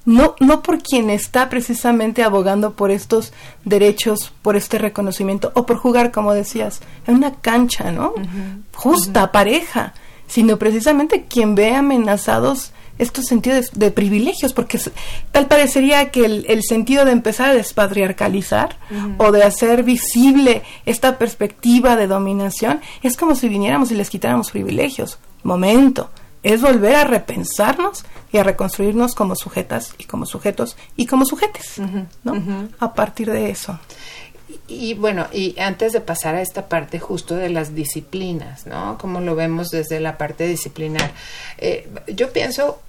[0.07, 3.33] no, no por quien está precisamente abogando por estos
[3.65, 8.15] derechos, por este reconocimiento, o por jugar, como decías, en una cancha, ¿no?
[8.73, 9.93] Justa, pareja,
[10.29, 14.81] sino precisamente quien ve amenazados estos sentidos de, privilegios, porque
[15.33, 18.79] tal parecería que el, sentido de empezar a despatriarcalizar
[19.19, 24.51] o de hacer visible esta perspectiva de dominación es como si viniéramos y les quitáramos
[24.51, 25.19] privilegios.
[25.43, 26.11] Momento,
[26.43, 31.81] es volver a repensarnos y a reconstruirnos como sujetas y como sujetos y como sujetes,
[32.25, 32.69] ¿no?
[32.79, 33.79] A partir de eso.
[34.69, 38.99] Y, bueno, y antes de pasar a esta parte justo de las disciplinas, ¿no?
[38.99, 41.13] Como lo vemos desde la parte disciplinar.
[41.59, 42.81] Eh, yo pienso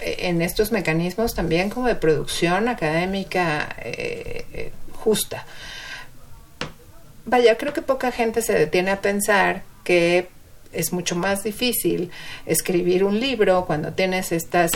[0.00, 5.44] eh, en estos mecanismos también como de producción académica eh, justa.
[7.26, 10.28] Vaya, creo que poca gente se detiene a pensar que
[10.72, 12.10] es mucho más difícil
[12.46, 14.72] escribir un libro cuando tienes estas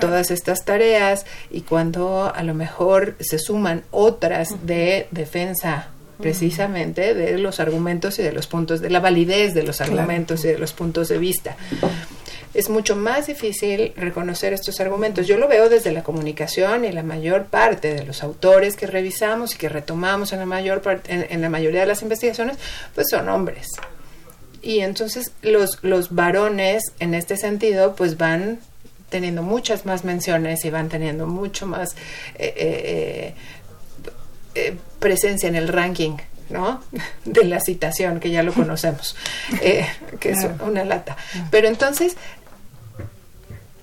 [0.00, 5.88] todas estas tareas y cuando a lo mejor se suman otras de defensa
[6.20, 10.48] precisamente de los argumentos y de los puntos de la validez de los argumentos y
[10.48, 11.56] de los puntos de vista
[12.56, 15.26] es mucho más difícil reconocer estos argumentos.
[15.26, 19.54] Yo lo veo desde la comunicación y la mayor parte de los autores que revisamos
[19.54, 22.56] y que retomamos en la mayor parte, en, la mayoría de las investigaciones,
[22.94, 23.68] pues son hombres.
[24.66, 28.58] Y entonces los, los varones en este sentido pues van
[29.10, 31.94] teniendo muchas más menciones y van teniendo mucho más
[32.34, 33.34] eh, eh,
[34.56, 36.16] eh, presencia en el ranking
[36.50, 36.82] ¿no?
[37.24, 39.14] De la citación, que ya lo conocemos,
[39.62, 39.86] eh,
[40.18, 41.16] que es una lata.
[41.52, 42.16] Pero entonces,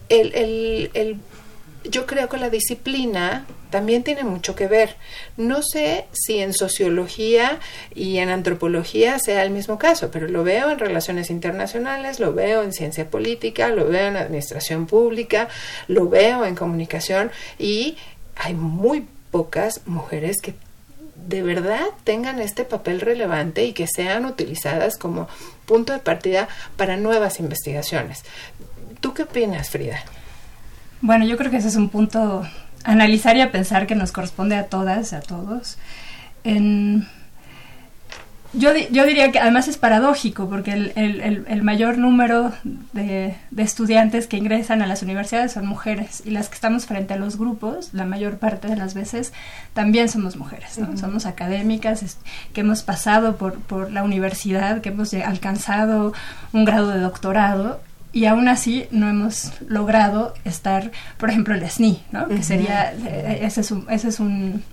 [0.09, 1.17] el, el, el,
[1.83, 4.95] yo creo que la disciplina también tiene mucho que ver.
[5.37, 7.59] No sé si en sociología
[7.93, 12.63] y en antropología sea el mismo caso, pero lo veo en relaciones internacionales, lo veo
[12.63, 15.49] en ciencia política, lo veo en administración pública,
[15.87, 17.97] lo veo en comunicación y
[18.35, 20.53] hay muy pocas mujeres que
[21.27, 25.27] de verdad tengan este papel relevante y que sean utilizadas como
[25.65, 28.23] punto de partida para nuevas investigaciones.
[28.99, 30.03] ¿Tú qué opinas, Frida?
[31.03, 32.47] Bueno, yo creo que ese es un punto
[32.85, 35.77] analizar y a pensar que nos corresponde a todas, a todos.
[36.45, 37.05] En
[38.53, 42.53] yo, yo diría que además es paradójico porque el, mayor número
[42.93, 47.17] de, estudiantes que ingresan a las universidades son mujeres y las que estamos frente a
[47.17, 49.33] los grupos, la mayor parte de las veces,
[49.73, 52.17] también somos mujeres, Somos académicas
[52.53, 56.13] que hemos pasado por, por la universidad, que hemos alcanzado
[56.53, 57.81] un grado de doctorado
[58.13, 62.27] y aún así no hemos logrado estar, por ejemplo, el SNI, ¿no?
[62.27, 64.63] Que sería, eh, ese es un, ese es un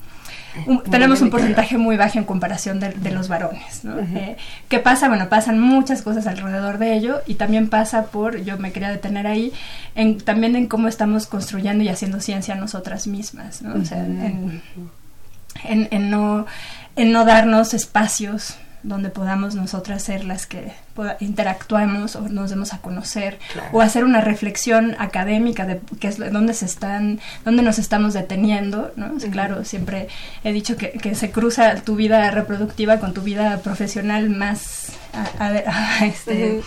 [0.91, 3.85] tenemos un porcentaje muy bajo en comparación de, los varones.
[3.85, 3.99] ¿no?
[3.99, 4.37] Eh,
[4.69, 5.09] ¿Qué pasa?
[5.09, 9.27] Bueno, pasan muchas cosas alrededor de ello y también pasa por, yo me quería detener
[9.27, 9.53] ahí,
[9.95, 13.81] en, también en cómo estamos construyendo y haciendo ciencia nosotras mismas, ¿no?
[13.81, 14.63] O sea, en,
[15.65, 16.47] en, no,
[16.97, 20.73] en no darnos espacios donde podamos nosotras ser las que
[21.21, 23.39] interactuamos o nos demos a conocer
[23.73, 28.93] o hacer una reflexión académica de qué es dónde se están dónde nos estamos deteniendo
[28.97, 30.09] no claro siempre
[30.45, 34.93] he dicho que, que, se cruza tu vida reproductiva con tu vida profesional más
[36.03, 36.63] este,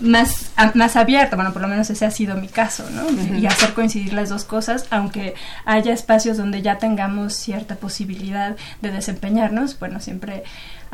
[0.00, 3.04] más más abierta bueno por lo menos ese ha sido mi caso no
[3.38, 8.90] y hacer coincidir las dos cosas aunque haya espacios donde ya tengamos cierta posibilidad de
[8.90, 10.44] desempeñarnos bueno siempre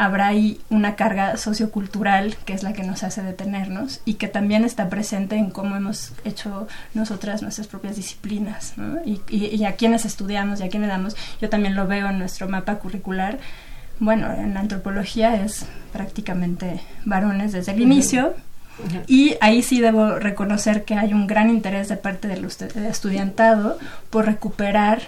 [0.00, 4.64] habrá ahí una carga sociocultural que es la que nos hace detenernos y que también
[4.64, 8.72] está presente en cómo hemos hecho nosotras nuestras propias disciplinas
[9.04, 11.16] y, y, a quienes estudiamos y a quienes damos.
[11.42, 13.38] Yo también lo veo en nuestro mapa curricular.
[14.00, 18.34] Bueno, en la antropología es prácticamente varones desde el inicio.
[19.06, 24.24] Y ahí sí debo reconocer que hay un gran interés de parte del estudiantado por
[24.24, 25.02] recuperar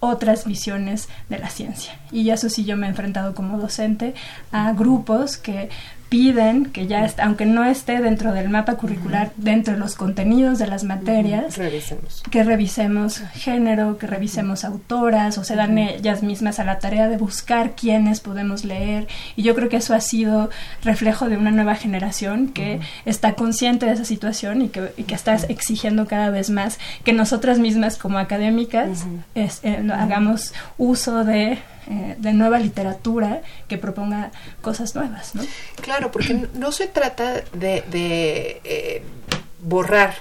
[0.00, 1.98] otras visiones de la ciencia.
[2.10, 4.14] Y eso sí yo me he enfrentado como docente
[4.50, 5.68] a grupos que
[6.08, 10.58] piden que ya está, aunque no esté dentro del mapa curricular, dentro de los contenidos
[10.58, 11.58] de las materias,
[12.30, 17.16] que revisemos género, que revisemos autoras, o se dan ellas mismas a la tarea de
[17.18, 19.06] buscar quiénes podemos leer.
[19.36, 20.50] Y yo creo que eso ha sido
[20.82, 26.06] reflejo de una nueva generación que está consciente de esa situación y que, está exigiendo
[26.06, 29.48] cada vez más que nosotras mismas como académicas eh,
[29.92, 31.58] hagamos uso de
[31.90, 35.42] eh, de nueva literatura que proponga cosas nuevas, ¿no?
[35.80, 37.82] Claro, porque no se trata de,
[38.62, 39.02] eh,
[39.62, 40.16] borrar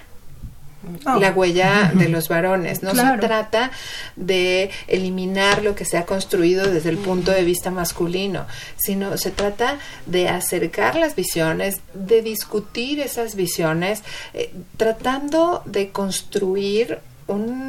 [1.19, 2.83] la huella de los varones.
[2.83, 3.71] No se trata
[4.15, 8.45] de eliminar lo que se ha construido desde el punto de vista masculino,
[8.77, 14.03] sino se trata de acercar las visiones, de discutir esas visiones,
[14.33, 17.66] eh, tratando de construir una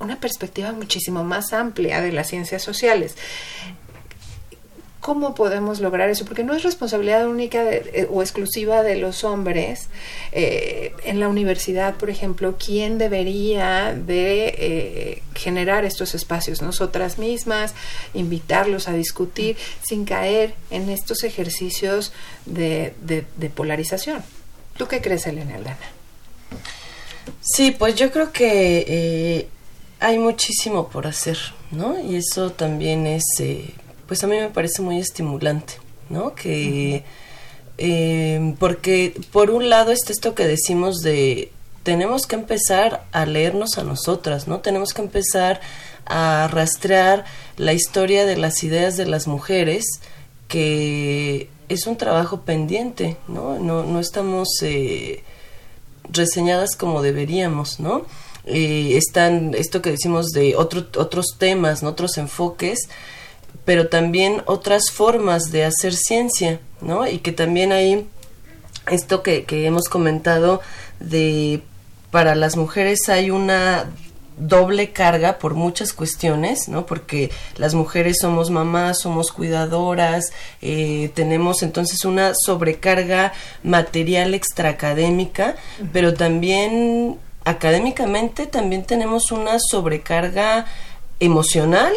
[0.00, 3.16] una perspectiva muchísimo más amplia de las ciencias sociales.
[5.00, 6.24] ¿Cómo podemos lograr eso?
[6.24, 9.88] Porque no es responsabilidad única eh, o exclusiva de los hombres.
[10.32, 16.62] Eh, en la universidad, por ejemplo, ¿quién debería de eh, generar estos espacios?
[16.62, 17.74] Nosotras mismas,
[18.12, 22.12] invitarlos a discutir sin caer en estos ejercicios
[22.44, 22.92] de,
[23.54, 24.22] polarización.
[24.76, 25.78] ¿Tú qué crees, Elena Aldana?
[27.40, 29.48] Sí, pues yo creo que
[30.00, 31.38] hay muchísimo por hacer,
[31.70, 31.98] ¿no?
[32.00, 33.74] Y eso también es, eh,
[34.06, 35.74] pues a mí me parece muy estimulante,
[36.08, 36.34] ¿no?
[36.34, 37.04] Que,
[37.78, 43.78] eh, porque por un lado está esto que decimos de, tenemos que empezar a leernos
[43.78, 44.60] a nosotras, ¿no?
[44.60, 45.60] Tenemos que empezar
[46.06, 47.24] a rastrear
[47.56, 49.84] la historia de las ideas de las mujeres,
[50.48, 53.58] que es un trabajo pendiente, ¿no?
[53.58, 55.22] No, no estamos eh,
[56.10, 58.06] reseñadas como deberíamos, ¿no?
[58.48, 62.88] Eh, están esto que decimos de otro, otros temas, otros enfoques,
[63.64, 67.06] pero también otras formas de hacer ciencia, ¿no?
[67.06, 68.06] Y que también hay
[68.90, 70.60] esto que, que hemos comentado
[71.00, 71.62] de
[72.10, 73.86] para las mujeres hay una
[74.38, 76.86] doble carga por muchas cuestiones, ¿no?
[76.86, 80.32] Porque las mujeres somos mamás, somos cuidadoras,
[80.62, 83.32] eh, tenemos entonces una sobrecarga
[83.62, 85.56] material extraacadémica,
[85.92, 87.18] pero también
[87.48, 90.66] académicamente también tenemos una sobrecarga
[91.20, 91.92] emocional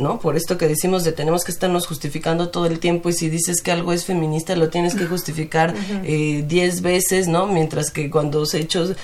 [0.00, 0.18] ¿no?
[0.18, 3.60] Por esto que decimos de tenemos que estarnos justificando todo el tiempo y si dices
[3.60, 5.74] que algo es feminista lo tienes que justificar
[6.04, 7.46] eh, diez veces, ¿no?
[7.46, 8.94] Mientras que cuando se hecho,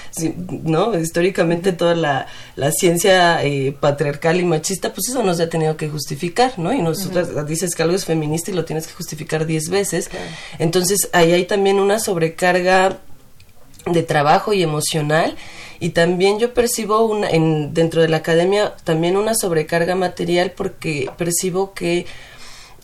[0.48, 0.98] ¿no?
[0.98, 2.26] Históricamente toda la,
[2.56, 6.72] la ciencia eh, patriarcal y machista, pues eso nos ha tenido que justificar, ¿no?
[6.72, 10.10] Y nosotras dices que algo es feminista y lo tienes que justificar diez veces.
[10.58, 12.98] Entonces ahí hay también una sobrecarga
[13.86, 15.36] de trabajo y emocional
[15.78, 21.10] y también yo percibo una, en, dentro de la academia también una sobrecarga material porque
[21.16, 22.06] percibo que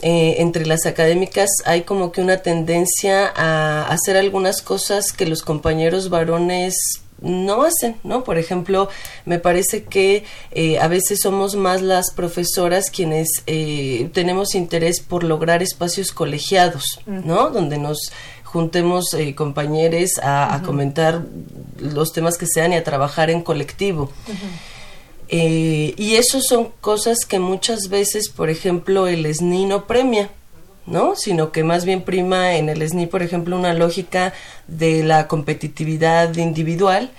[0.02, 5.42] eh, entre las académicas hay como que una tendencia a hacer algunas cosas que los
[5.42, 8.24] compañeros varones no hacen, ¿no?
[8.24, 8.88] Por ejemplo,
[9.24, 15.22] me parece que eh, a veces somos más las profesoras quienes eh, tenemos interés por
[15.24, 17.50] lograr espacios colegiados, ¿no?
[17.50, 18.12] Donde nos
[18.52, 21.22] juntemos eh, compañeros a, comentar
[21.80, 24.10] los temas que sean y a trabajar en colectivo.
[25.28, 30.30] Eh, y eso son cosas que muchas veces, por ejemplo, el SNI no premia,
[30.84, 31.16] ¿no?
[31.16, 34.34] Sino que más bien prima en el SNI, por ejemplo, una lógica
[34.68, 37.10] de la competitividad individual,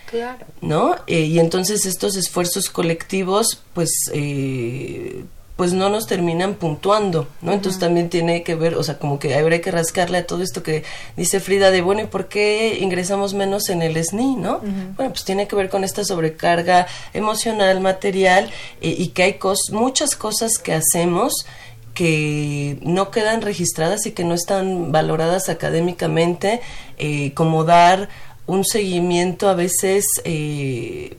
[0.62, 0.96] ¿no?
[1.08, 5.24] Eh, y entonces estos esfuerzos colectivos, pues, eh,
[5.56, 7.54] pues no nos terminan puntuando, ¿no?
[7.54, 10.64] Entonces también tiene que ver, o sea, como que habría que rascarle a todo esto
[10.64, 10.84] que
[11.16, 14.60] dice Frida de, bueno, ¿y por qué ingresamos menos en el SNI, no?
[14.96, 18.50] Bueno, pues tiene que ver con esta sobrecarga emocional, material,
[18.82, 19.40] eh, y que hay
[19.72, 21.46] muchas cosas que hacemos
[21.94, 26.62] que no quedan registradas y que no están valoradas académicamente,
[26.98, 28.10] eh, como dar
[28.48, 31.18] un seguimiento a veces eh,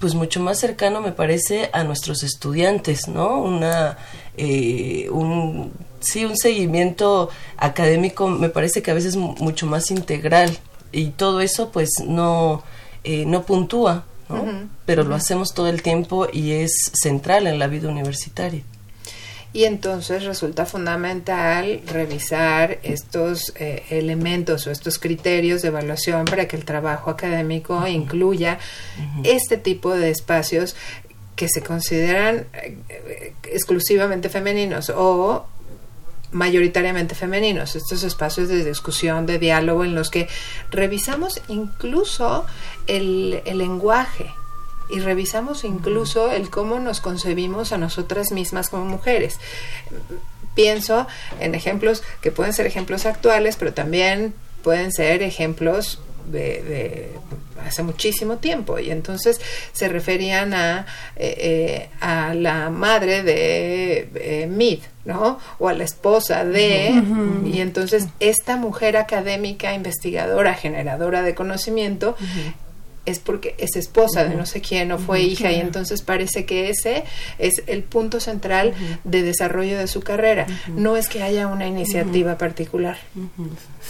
[0.00, 3.40] pues mucho más cercano me parece a nuestros estudiantes, ¿no?
[3.40, 3.98] Una
[4.36, 10.58] eh, un sí un seguimiento académico me parece que a veces mucho más integral
[10.90, 12.62] y todo eso pues no
[13.04, 14.68] eh, no puntúa, ¿no?
[14.86, 18.62] Pero lo hacemos todo el tiempo y es central en la vida universitaria
[19.52, 26.56] y entonces resulta fundamental revisar estos eh, elementos o estos criterios de evaluación para que
[26.56, 28.58] el trabajo académico incluya
[29.24, 30.74] este tipo de espacios
[31.36, 35.46] que se consideran eh, exclusivamente femeninos o
[36.30, 40.28] mayoritariamente femeninos, estos espacios de discusión, de diálogo en los que
[40.70, 42.46] revisamos incluso
[42.86, 44.32] el, el lenguaje,
[44.90, 49.38] y revisamos incluso el cómo nos concebimos a nosotras mismas como mujeres.
[50.54, 51.06] Pienso
[51.40, 57.10] en ejemplos que pueden ser ejemplos actuales, pero también pueden ser ejemplos de,
[57.66, 58.78] hace muchísimo tiempo.
[58.78, 59.40] Y entonces
[59.72, 65.38] se referían a, eh, eh, a la madre de eh, Mid, ¿no?
[65.58, 66.92] O a la esposa de,
[67.44, 72.16] y entonces esta mujer académica, investigadora, generadora de conocimiento,
[73.04, 76.70] es porque es esposa de no sé quién o fue hija y entonces parece que
[76.70, 77.04] ese
[77.38, 78.74] es el punto central
[79.04, 80.46] de desarrollo de su carrera.
[80.68, 82.98] No es que haya una iniciativa particular.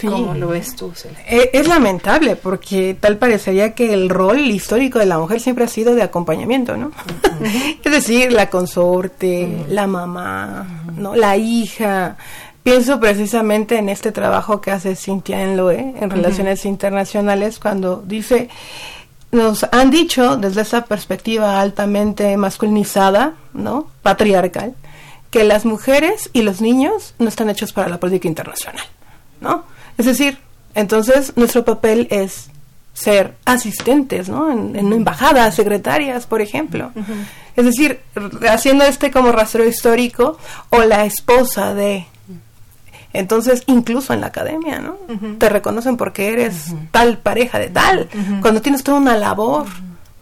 [0.00, 0.92] ¿Cómo lo ves tú?
[1.28, 5.68] E, es, lamentable porque tal parecería que el rol histórico de la mujer siempre ha
[5.68, 6.92] sido de acompañamiento, ¿no?
[7.84, 11.14] es decir, la consorte, la mamá, ¿no?
[11.14, 12.16] La hija,
[12.62, 18.48] Pienso precisamente en este trabajo que hace Cintia Enloe en Relaciones Internacionales cuando dice
[19.32, 23.88] nos han dicho desde esa perspectiva altamente masculinizada, ¿no?
[24.02, 24.74] Patriarcal,
[25.30, 28.84] que las mujeres y los niños no están hechos para la política internacional,
[29.40, 29.64] ¿no?
[29.96, 30.38] Es decir,
[30.74, 32.50] entonces nuestro papel es
[32.92, 34.52] ser asistentes, ¿no?
[34.52, 36.92] En, embajadas, secretarias, por ejemplo.
[37.56, 38.00] Es decir,
[38.48, 42.06] haciendo este como rastreo histórico o la esposa de
[43.12, 44.96] entonces, incluso en la academia, ¿no?
[45.38, 48.08] Te reconocen porque eres tal pareja de tal,
[48.40, 49.66] cuando tienes toda una labor,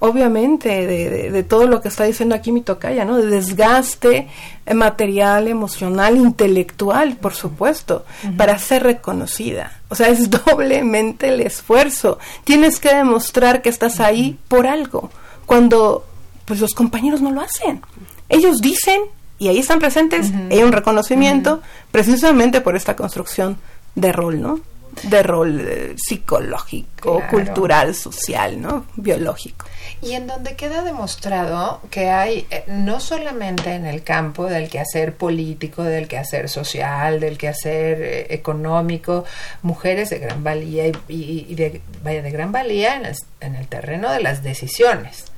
[0.00, 3.18] obviamente, de, de, todo lo que está diciendo aquí mi tocaya, ¿no?
[3.18, 4.28] De desgaste
[4.74, 8.04] material, emocional, intelectual, por supuesto,
[8.36, 9.80] para ser reconocida.
[9.88, 12.18] O sea, es doblemente el esfuerzo.
[12.44, 15.10] Tienes que demostrar que estás ahí por algo,
[15.46, 16.06] cuando
[16.44, 17.82] pues los compañeros no lo hacen.
[18.28, 19.02] Ellos dicen
[19.40, 23.58] y ahí están presentes, hay un reconocimiento precisamente por esta construcción
[23.94, 24.60] de rol, ¿no?
[25.04, 28.86] de rol eh, psicológico, cultural, social, ¿no?
[28.96, 29.66] Biológico.
[30.02, 35.14] Y en donde queda demostrado que hay, eh, no solamente en el campo del quehacer
[35.14, 39.24] político, del quehacer social, del quehacer eh, económico,
[39.62, 44.10] mujeres de gran valía y, de, vaya, de gran valía en el, en el terreno
[44.10, 45.29] de las decisiones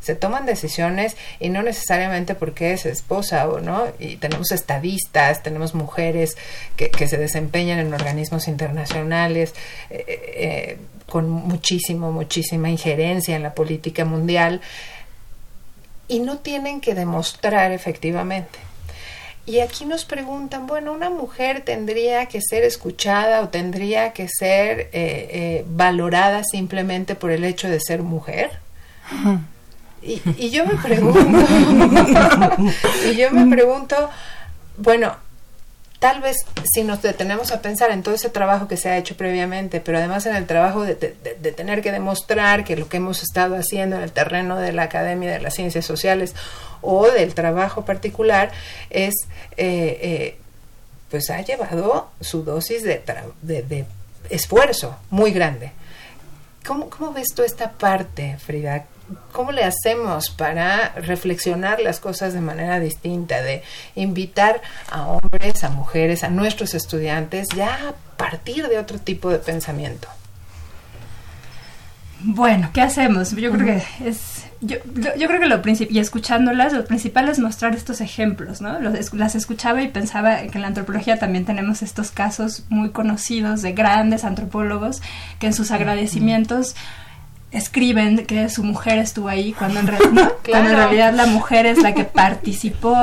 [0.00, 5.74] se toman decisiones y no necesariamente porque es esposa o no, y tenemos estadistas, tenemos
[5.74, 6.36] mujeres
[6.76, 9.54] que, se desempeñan en organismos internacionales,
[9.90, 14.60] eh, con muchísimo, muchísima injerencia en la política mundial
[16.08, 18.58] y no tienen que demostrar efectivamente.
[19.46, 24.80] Y aquí nos preguntan, bueno, una mujer tendría que ser escuchada o tendría que ser
[24.80, 28.58] eh, eh, valorada simplemente por el hecho de ser mujer.
[30.02, 31.20] Y, y yo me pregunto,
[33.10, 34.10] y yo me pregunto,
[34.78, 35.14] bueno,
[36.00, 36.38] tal vez
[36.72, 39.98] si nos detenemos a pensar en todo ese trabajo que se ha hecho previamente, pero
[39.98, 44.02] además en el trabajo de, tener que demostrar que lo que hemos estado haciendo en
[44.02, 46.34] el terreno de la academia de las ciencias sociales
[46.80, 48.50] o del trabajo particular
[48.88, 49.14] es,
[49.58, 50.38] eh, eh,
[51.10, 53.02] pues ha llevado su dosis de,
[53.42, 53.84] de
[54.30, 55.72] esfuerzo muy grande.
[56.66, 58.86] ¿Cómo, ¿Cómo ves tú esta parte, Frida?
[59.32, 63.62] ¿Cómo le hacemos para reflexionar las cosas de manera distinta, de
[63.94, 69.38] invitar a hombres, a mujeres, a nuestros estudiantes ya a partir de otro tipo de
[69.38, 70.08] pensamiento?
[72.22, 73.30] Bueno, ¿qué hacemos?
[73.30, 74.76] Yo creo que es yo,
[75.16, 78.78] yo, creo que lo principal, y escuchándolas, lo principal es mostrar estos ejemplos, ¿no?
[78.78, 83.72] las escuchaba y pensaba que en la antropología también tenemos estos casos muy conocidos de
[83.72, 85.00] grandes antropólogos
[85.38, 86.76] que en sus agradecimientos
[87.52, 92.96] escriben que su mujer estuvo ahí cuando en, realidad la mujer es la que participó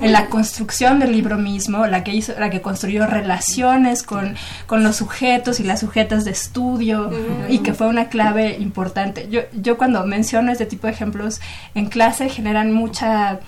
[0.00, 4.82] en, la construcción del libro mismo, la que hizo, la que construyó relaciones con, con
[4.82, 7.10] los sujetos y las sujetas de estudio
[7.48, 9.28] y que fue una clave importante.
[9.30, 11.40] Yo, yo cuando menciono este tipo de ejemplos
[11.74, 13.40] en clase generan mucha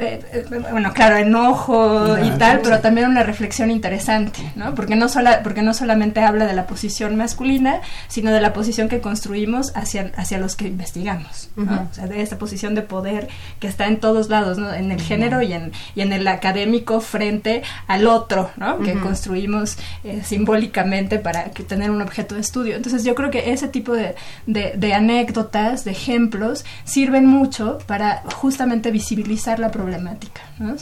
[0.00, 4.74] eh, eh, bueno, claro, enojo y tal, pero también una reflexión interesante, ¿no?
[4.74, 8.88] Porque no, sola, porque no solamente habla de la posición masculina, sino de la posición
[8.88, 11.86] que construimos hacia, hacia los que investigamos, ¿no?
[11.90, 13.28] O sea, de esa posición de poder
[13.58, 14.72] que está en todos lados, ¿no?
[14.72, 18.78] En el género y en, y en el académico frente al otro, ¿no?
[18.78, 22.76] Que construimos eh, simbólicamente para que tener un objeto de estudio.
[22.76, 24.14] Entonces yo creo que ese tipo de,
[24.46, 30.76] de anécdotas, de ejemplos, sirven mucho para justamente visibilizar la problemática problemática, ¿no?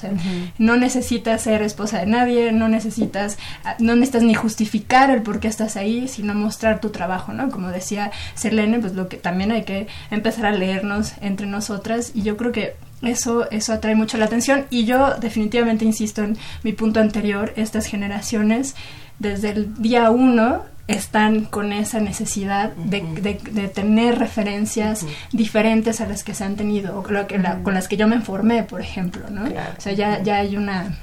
[0.58, 5.40] no necesitas ser esposa de nadie, no necesitas, ah, no necesitas ni justificar el por
[5.40, 7.50] qué estás ahí, sino mostrar tu trabajo, ¿no?
[7.50, 12.22] Como decía Selene, pues lo que también hay que empezar a leernos entre nosotras y
[12.22, 16.72] yo creo que eso, eso atrae mucho la atención y yo definitivamente insisto en mi
[16.72, 18.74] punto anterior, estas generaciones
[19.18, 26.24] desde el día uno están con esa necesidad de, de, tener referencias diferentes a las
[26.24, 29.44] que se han tenido, o con las que yo me formé, por ejemplo, ¿no?
[29.44, 30.96] O sea, ya, ya hay una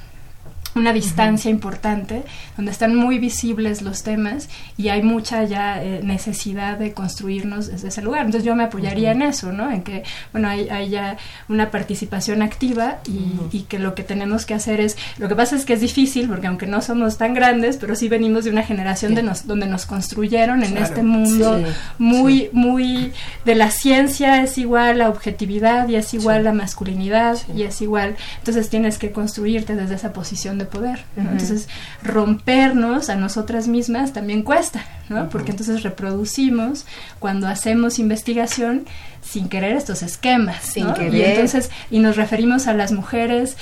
[0.76, 2.22] una distancia importante,
[2.56, 7.88] donde están muy visibles los temas y hay mucha ya eh, necesidad de construirnos desde
[7.88, 8.26] ese lugar.
[8.26, 9.70] Entonces yo me apoyaría en eso, ¿no?
[9.70, 11.16] En que, bueno, hay, hay ya
[11.48, 15.64] una participación activa y, que lo que tenemos que hacer es, lo que pasa es
[15.64, 19.14] que es difícil, porque aunque no somos tan grandes, pero sí venimos de una generación
[19.14, 21.58] de nos, donde nos construyeron en este mundo
[21.98, 23.12] muy, muy,
[23.44, 28.16] de la ciencia es igual a objetividad y es igual a masculinidad y es igual,
[28.38, 31.04] entonces tienes que construirte desde esa posición de poder.
[31.16, 31.68] Entonces,
[32.02, 35.28] rompernos a nosotras mismas también cuesta, ¿no?
[35.28, 36.86] Porque entonces reproducimos
[37.18, 38.86] cuando hacemos investigación
[39.22, 41.14] sin querer estos esquemas, sin querer.
[41.14, 43.56] Y entonces, y nos referimos a las mujeres,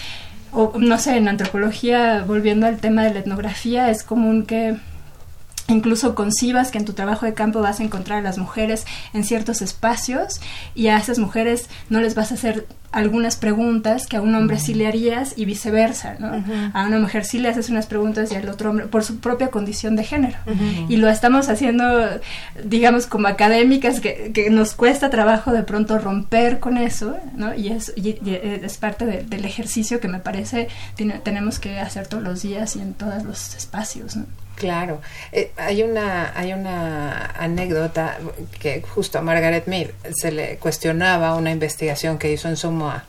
[0.53, 4.77] o no sé, en antropología, volviendo al tema de la etnografía, es común que
[5.69, 9.25] incluso concibas que en tu trabajo de campo vas a encontrar a las mujeres en
[9.25, 10.41] ciertos espacios
[10.75, 14.61] y a esas mujeres no les vas a hacer algunas preguntas que a un hombre
[14.61, 16.31] sí le harías y viceversa, ¿no?
[16.75, 19.49] A una mujer sí le haces unas preguntas y al otro hombre por su propia
[19.49, 20.39] condición de género.
[20.89, 21.85] Y lo estamos haciendo,
[22.63, 27.53] digamos, como académicas, que, que, nos cuesta trabajo de pronto romper con eso, ¿no?
[27.55, 32.43] Y es, es parte del ejercicio que me parece tiene, tenemos que hacer todos los
[32.43, 34.27] días y en todos los espacios, ¿no?
[34.55, 35.01] Claro,
[35.33, 38.19] eh, hay una hay una anécdota
[38.61, 43.05] que justo a Margaret Mead se le cuestionaba una investigación que hizo en Samoa.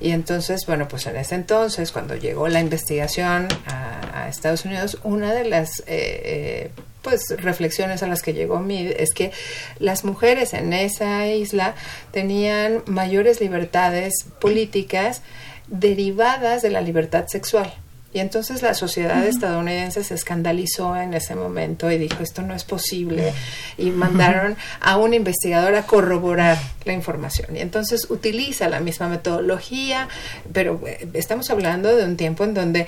[0.00, 5.32] Y entonces bueno pues en ese entonces cuando llegó la investigación a, Estados Unidos una
[5.32, 6.70] de las eh, eh,
[7.00, 9.30] pues reflexiones a las que llegó Mead es que
[9.78, 11.76] las mujeres en esa isla
[12.10, 15.22] tenían mayores libertades políticas
[15.68, 17.72] derivadas de la libertad sexual
[18.16, 22.64] Y entonces la sociedad estadounidense se escandalizó en ese momento y dijo, esto no es
[22.64, 23.34] posible.
[23.76, 26.56] Y mandaron a un investigador a corroborar
[26.86, 27.54] la información.
[27.54, 30.08] Y entonces utiliza la misma metodología,
[30.50, 32.86] pero eh, estamos hablando de un tiempo en donde eh,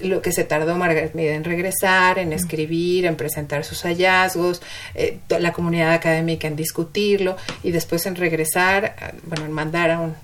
[0.00, 4.62] lo que se tardó Margaret Mead en regresar, en escribir, en presentar sus hallazgos,
[4.94, 10.14] eh, la comunidad académica en discutirlo y después en regresar, bueno, en mandar a un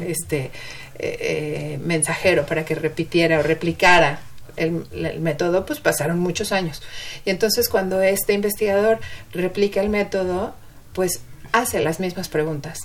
[0.00, 0.50] este eh,
[0.98, 4.20] eh, mensajero para que repitiera o replicara
[4.56, 6.82] el, el método, pues pasaron muchos años.
[7.24, 8.98] Y entonces cuando este investigador
[9.32, 10.54] replica el método,
[10.92, 11.20] pues
[11.52, 12.80] hace las mismas preguntas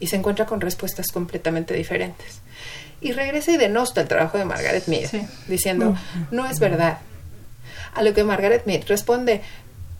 [0.00, 2.40] y se encuentra con respuestas completamente diferentes.
[3.00, 5.08] Y regresa y denosta el trabajo de Margaret Mead,
[5.46, 5.96] diciendo,
[6.30, 6.98] no es verdad.
[7.94, 9.40] A lo que Margaret Mead responde,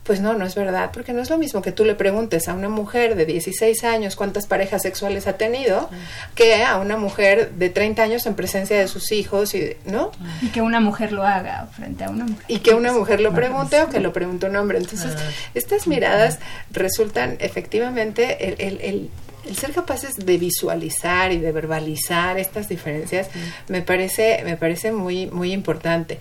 [0.09, 2.55] pues no, no es verdad, porque no es lo mismo que tú le preguntes a
[2.55, 5.89] una mujer de 16 años cuántas parejas sexuales ha tenido,
[6.35, 10.11] que a una mujer de 30 años en presencia de sus hijos, y, ¿no?
[10.43, 12.45] Y que una mujer lo haga frente a una mujer.
[12.49, 14.79] y que una mujer lo pregunte o que lo pregunte un hombre.
[14.79, 15.13] Entonces,
[15.55, 16.39] estas miradas
[16.73, 19.11] resultan efectivamente el, el- el-
[19.47, 23.29] el ser capaces de visualizar y de verbalizar estas diferencias
[23.69, 26.19] me parece me parece muy muy importante.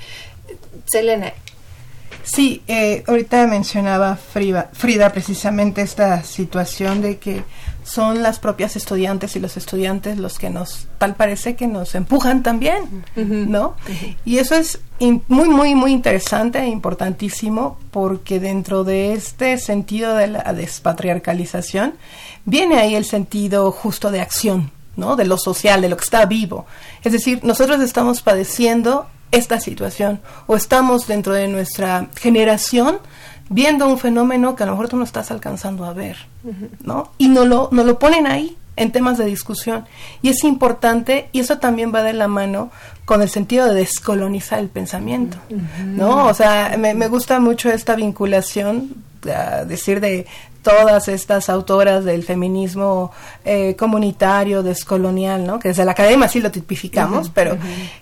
[0.85, 1.33] Selena,
[2.23, 7.43] Sí, eh, ahorita mencionaba Frida, Frida precisamente esta situación de que
[7.85, 12.43] son las propias estudiantes y los estudiantes los que nos, tal parece que nos empujan
[12.43, 13.75] también, ¿no?
[14.25, 20.15] Y eso es in- muy, muy, muy interesante e importantísimo porque dentro de este sentido
[20.15, 21.93] de la despatriarcalización
[22.43, 25.15] viene ahí el sentido justo de acción, ¿no?
[25.15, 26.65] De lo social, de lo que está vivo.
[27.05, 32.99] Es decir, nosotros estamos padeciendo esta situación o estamos dentro de nuestra generación
[33.49, 36.17] viendo un fenómeno que a lo mejor tú no estás alcanzando a ver,
[36.83, 37.11] ¿no?
[37.17, 39.85] Y no lo, no lo ponen ahí en temas de discusión.
[40.21, 42.71] Y es importante, y eso también va de la mano
[43.05, 45.37] con el sentido de descolonizar el pensamiento,
[45.85, 46.27] ¿no?
[46.27, 49.03] O sea, me, me gusta mucho esta vinculación,
[49.33, 50.25] a decir de
[50.67, 53.11] todas estas autoras del feminismo
[53.45, 55.59] eh, comunitario, descolonial, ¿no?
[55.59, 57.57] Que desde la academia sí lo tipificamos, pero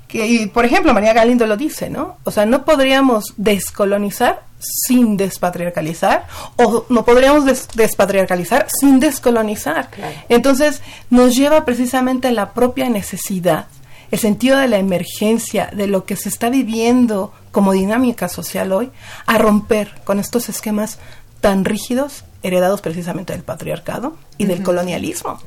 [0.07, 2.17] que, y, por ejemplo, María Galindo lo dice, ¿no?
[2.23, 9.89] O sea, no podríamos descolonizar sin despatriarcalizar o no podríamos des- despatriarcalizar sin descolonizar.
[10.29, 13.67] Entonces, nos lleva precisamente a la propia necesidad,
[14.11, 18.91] el sentido de la emergencia, de lo que se está viviendo como dinámica social hoy,
[19.25, 20.99] a romper con estos esquemas
[21.41, 25.39] tan rígidos heredados precisamente del patriarcado y del colonialismo.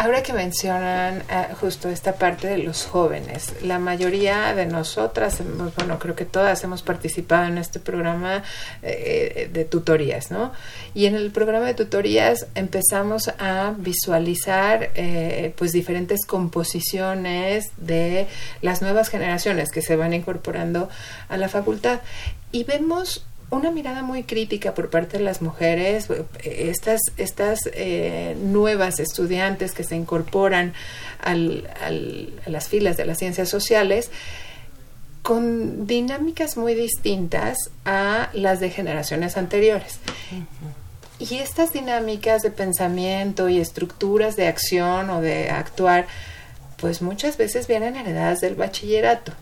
[0.00, 5.74] Ahora que mencionan eh, justo esta parte de los jóvenes, la mayoría de nosotras, hemos-
[5.74, 8.44] bueno, creo que todas hemos participado en este programa
[8.84, 10.52] eh, de tutorías, ¿no?
[10.94, 18.28] Y en el programa de tutorías empezamos a visualizar eh, pues diferentes composiciones de
[18.62, 20.88] las nuevas generaciones que se van incorporando
[21.28, 21.98] a la facultad
[22.52, 26.24] y vemos una mirada muy crítica por parte de las mujeres, eh,
[26.70, 30.74] estas, estas eh, nuevas estudiantes que se incorporan
[31.22, 34.10] al- al- a las filas de las ciencias sociales,
[35.22, 39.98] con dinámicas muy distintas a las de generaciones anteriores.
[41.18, 46.06] Y estas dinámicas de pensamiento y estructuras de acción o de actuar,
[46.76, 49.32] pues muchas veces vienen heredadas del bachillerato.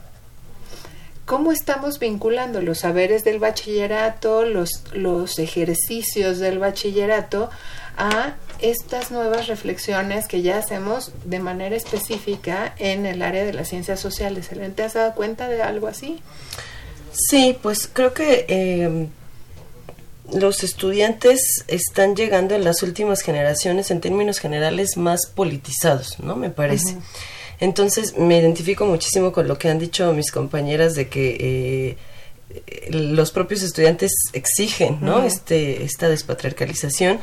[1.26, 7.50] ¿Cómo estamos vinculando los saberes del bachillerato, los, los ejercicios del bachillerato
[7.96, 13.68] a estas nuevas reflexiones que ya hacemos de manera específica en el área de las
[13.68, 14.52] ciencias sociales?
[14.52, 16.20] ¿Helen, ¿Te has dado cuenta de algo así?
[17.12, 19.08] Sí, pues creo que eh,
[20.32, 26.36] los estudiantes están llegando en las últimas generaciones, en términos generales, más politizados, ¿no?
[26.36, 26.96] Me parece.
[27.60, 31.96] Entonces me identifico muchísimo con lo que han dicho mis compañeras de que eh,
[32.90, 35.22] los propios estudiantes exigen, ¿no?
[35.22, 37.18] Este, esta despatriarcalización.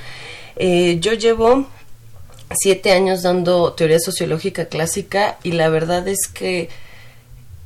[0.56, 1.68] Eh, yo llevo
[2.56, 6.70] siete años dando teoría sociológica clásica y la verdad es que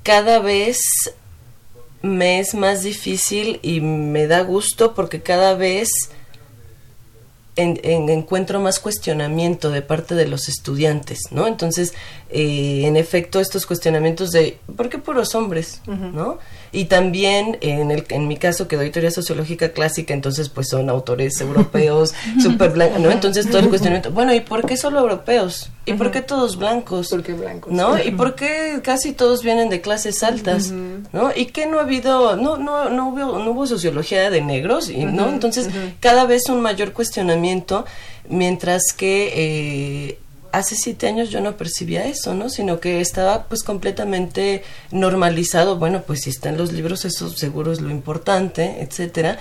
[0.04, 0.80] cada vez
[2.02, 5.90] me es más difícil y me da gusto porque cada vez
[7.58, 11.48] en- en- encuentro más cuestionamiento de parte de los estudiantes, ¿no?
[11.48, 11.94] Entonces,
[12.30, 15.82] eh, en efecto, estos cuestionamientos de ¿por qué puros hombres?
[15.88, 16.38] ¿no?
[16.72, 20.90] Y también, en, el, en mi caso, que doy teoría sociológica clásica, entonces, pues son
[20.90, 23.12] autores europeos, súper blancos, ¿no?
[23.12, 25.70] Entonces, todo el cuestionamiento, bueno, ¿y por qué solo europeos?
[25.86, 27.10] ¿Y por qué todos blancos?
[27.10, 27.72] ¿Por qué blancos?
[27.72, 27.98] ¿No?
[27.98, 30.72] ¿Y por qué casi todos vienen de clases altas?
[31.14, 31.32] ¿No?
[31.36, 34.90] ¿Y qué no ha habido, no, no, no hubo, no hubo sociología de negros?
[34.90, 35.30] Y, ¿No?
[35.30, 35.70] Entonces,
[36.02, 37.86] cada vez un mayor cuestionamiento,
[38.30, 40.20] mientras que eh,
[40.58, 42.50] hace siete años yo no percibía eso, ¿no?
[42.50, 45.78] Sino que estaba pues completamente normalizado.
[45.78, 49.40] Bueno, pues si está en los libros, eso seguro es lo importante, etcétera.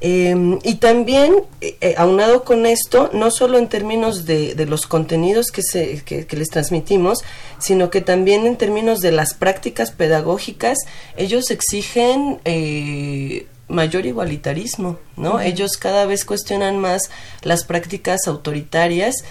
[0.00, 4.86] Em, y también, eh, eh, aunado con esto, no solo en términos de, de los
[4.86, 7.18] contenidos que, se, que, les transmitimos,
[7.58, 10.78] sino que también en términos de las prácticas pedagógicas,
[11.16, 15.40] ellos exigen eh, mayor igualitarismo, ¿no?
[15.40, 17.10] Ellos cada vez cuestionan más
[17.42, 19.24] las prácticas autoritarias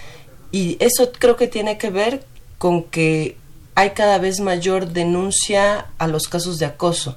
[0.52, 2.26] y eso creo que tiene que ver
[2.58, 3.38] con que
[3.76, 7.16] hay cada vez mayor denuncia a los casos de acoso,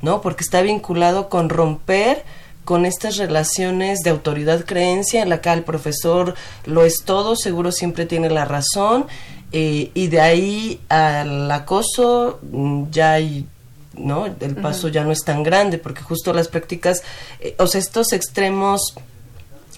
[0.00, 0.20] ¿no?
[0.20, 2.24] Porque está vinculado con romper
[2.64, 8.06] con estas relaciones de autoridad-creencia en la que el profesor lo es todo, seguro siempre
[8.06, 9.06] tiene la razón,
[9.50, 13.46] eh, y de ahí al acoso mm, ya hay
[13.94, 14.24] ¿no?
[14.24, 17.02] El paso ya no es tan grande porque justo las prácticas,
[17.40, 18.94] eh, o sea, estos extremos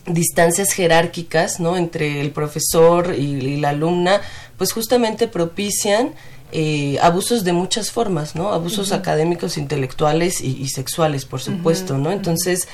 [0.07, 1.77] distancias jerárquicas, ¿no?
[1.77, 4.21] Entre el profesor y, la alumna,
[4.59, 6.15] pues justamente propician
[6.53, 8.53] eh, abusos de muchas formas, ¿no?
[8.53, 12.13] Abusos académicos, intelectuales y, sexuales, por supuesto, ¿no?
[12.13, 12.69] Entonces,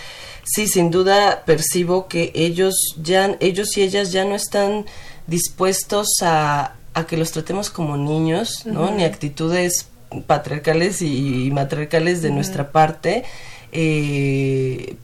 [0.45, 4.87] sí, sin duda percibo que ellos ya, ellos y ellas ya no están
[5.27, 8.91] dispuestos a, a que los tratemos como niños, ¿no?
[8.91, 9.91] Ni actitudes
[10.27, 13.25] patriarcales y, matriarcales de nuestra parte.
[13.73, 14.97] Eh,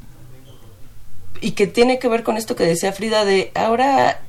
[1.41, 4.20] y que tiene que ver con esto que decía Frida de ahora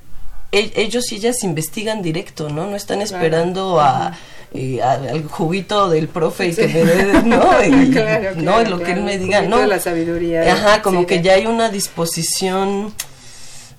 [0.51, 2.67] e, ellos y ellas investigan directo, ¿no?
[2.67, 4.17] No están esperando a
[4.53, 7.51] eh, al juguito del profe y que me dé, ¿no?
[7.63, 9.65] Y, no, lo que él me diga, ¿no?
[9.65, 10.53] la sabiduría.
[10.53, 12.93] Ajá, como que ya hay una disposición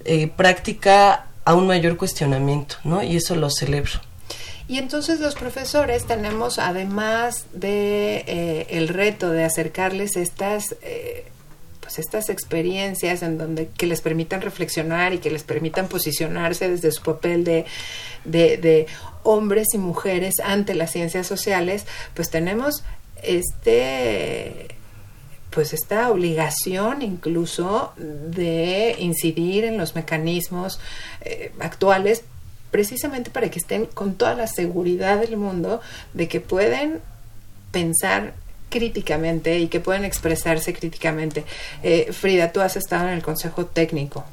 [0.05, 3.03] eh, práctica a un mayor cuestionamiento, ¿no?
[3.03, 3.93] Y eso lo celebro.
[4.69, 10.77] Y entonces los profesores tenemos, además de eh, el reto de acercarles estas
[11.89, 16.93] pues estas experiencias en donde que les permitan reflexionar y que les permitan posicionarse desde
[16.93, 17.65] su papel de,
[18.27, 18.87] de,
[19.23, 22.85] hombres y mujeres ante las ciencias sociales, pues tenemos
[23.23, 24.77] este
[25.49, 30.81] pues esta obligación incluso de incidir en los mecanismos
[31.23, 32.23] eh, actuales
[32.71, 35.81] precisamente para que estén con toda la seguridad del mundo
[36.13, 37.01] de que pueden
[37.73, 38.35] pensar
[38.69, 41.45] críticamente y que pueden expresarse críticamente.
[41.83, 44.25] Eh, Frida, tú has estado en el Consejo Técnico.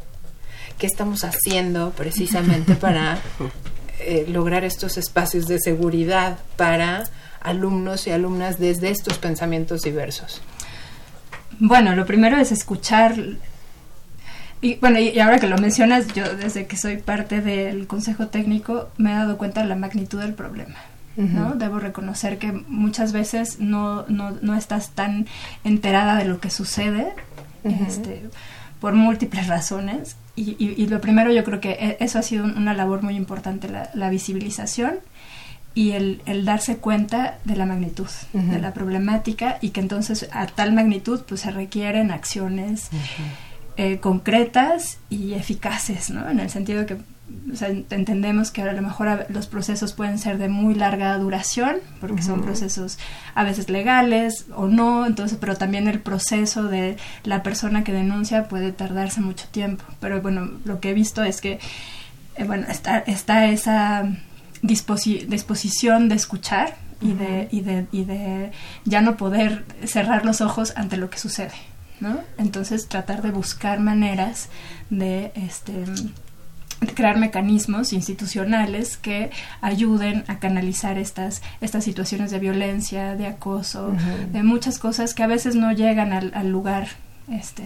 [0.78, 3.20] ¿Qué estamos haciendo precisamente para
[4.00, 7.04] eh, lograr estos espacios de seguridad para
[7.42, 10.42] alumnos y alumnas desde estos pensamientos diversos?
[11.60, 13.16] Bueno, lo primero es escuchar
[14.62, 18.90] y bueno, y, ahora que lo mencionas, yo desde que soy parte del consejo técnico
[18.98, 20.76] me he dado cuenta de la magnitud del problema.
[21.18, 21.56] ¿No?
[21.56, 25.28] Debo reconocer que muchas veces no, no, no, estás tan
[25.64, 27.14] enterada de lo que sucede
[27.64, 28.24] este,
[28.80, 30.18] por múltiples razones.
[30.36, 33.70] Y, y, lo primero yo creo que e, eso ha sido una labor muy importante,
[33.70, 34.96] la, la visibilización
[35.76, 40.48] y el, el, darse cuenta de la magnitud de la problemática y que entonces a
[40.48, 42.90] tal magnitud pues se requieren acciones
[43.78, 46.30] eh, concretas y eficaces, ¿no?
[46.30, 46.98] En el sentido que
[47.90, 52.42] entendemos que a lo mejor los procesos pueden ser de muy larga duración, porque son
[52.42, 53.00] procesos
[53.34, 58.48] a veces legales o no, entonces, pero también el proceso de la persona que denuncia
[58.48, 59.84] puede tardarse mucho tiempo.
[60.00, 61.60] Pero bueno, lo que he visto es que,
[62.36, 64.08] eh, bueno, está, está esa
[64.62, 68.52] disposición de escuchar y, de, y, de, y de
[68.84, 71.54] ya no poder cerrar los ojos ante lo que sucede.
[72.00, 72.20] ¿no?
[72.38, 74.50] Entonces tratar de buscar maneras
[74.90, 75.86] de este
[76.94, 83.94] crear mecanismos institucionales que ayuden a canalizar estas, estas situaciones de violencia, de acoso,
[84.32, 86.88] de muchas cosas que a veces no llegan al, al lugar
[87.32, 87.64] este,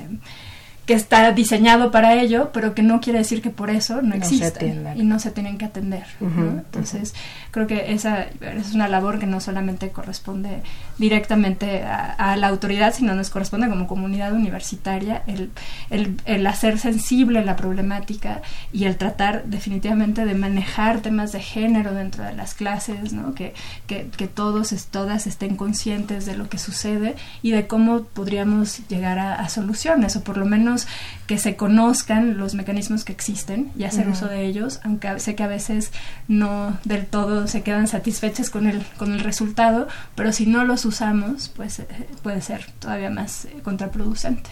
[0.89, 4.75] que está diseñado para ello, pero que no quiere decir que por eso no, existe
[4.95, 6.05] y no se tienen que atender.
[6.19, 7.13] Entonces,
[7.51, 10.61] creo que esa es una labor que no solamente corresponde
[10.97, 15.51] directamente a, la autoridad, sino nos corresponde como comunidad universitaria el,
[15.89, 18.41] el, el, hacer sensible la problemática
[18.71, 23.33] y el tratar definitivamente de manejar temas de género dentro de las clases, ¿no?
[23.33, 23.53] que,
[23.87, 29.19] que, que todos, todas estén conscientes de lo que sucede y de cómo podríamos llegar
[29.19, 30.87] a soluciones, o por lo menos
[31.29, 35.43] que se conozcan los mecanismos que existen y hacer uso de ellos, aunque sé que
[35.43, 35.91] a veces
[36.27, 40.85] no del todo se quedan satisfechas con el, con el resultado, pero si no los
[40.85, 41.87] usamos, pues eh,
[42.23, 44.49] puede ser todavía más eh, contraproducente.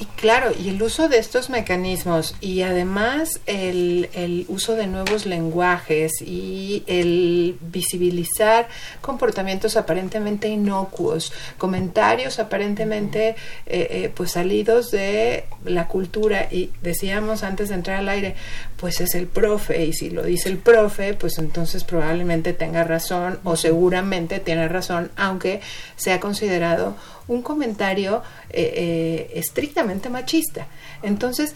[0.00, 5.24] Y claro, y el uso de estos mecanismos y además el, el, uso de nuevos
[5.24, 8.66] lenguajes y el visibilizar
[9.00, 13.36] comportamientos aparentemente inocuos, comentarios aparentemente eh,
[13.66, 18.34] eh, pues salidos de la cultura y decíamos antes de entrar al aire,
[18.76, 23.38] pues es el profe y si lo dice el profe, pues entonces probablemente tenga razón
[23.44, 25.60] o seguramente tiene razón, aunque
[25.96, 26.96] sea considerado
[27.28, 30.66] un comentario eh, eh, estrictamente machista.
[31.02, 31.54] Entonces,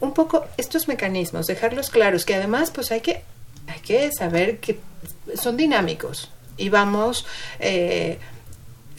[0.00, 3.22] un poco estos mecanismos, dejarlos claros, que además pues hay que,
[3.66, 4.78] hay que saber que
[5.36, 7.26] son dinámicos y vamos,
[7.60, 8.18] eh,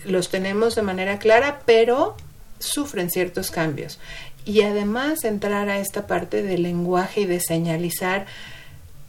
[0.05, 2.15] los tenemos de manera clara, pero
[2.59, 3.99] sufren ciertos cambios.
[4.45, 8.27] Y además entrar a esta parte del lenguaje y de señalizar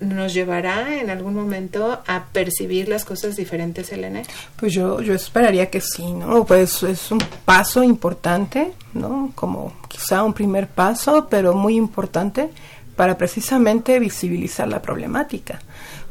[0.01, 4.22] nos llevará en algún momento a percibir las cosas diferentes, Elena?
[4.57, 6.44] Pues yo, yo esperaría que sí, ¿no?
[6.44, 9.32] Pues es un paso importante, ¿no?
[9.34, 12.51] Como quizá un primer paso, pero muy importante
[12.94, 15.61] para precisamente visibilizar la problemática.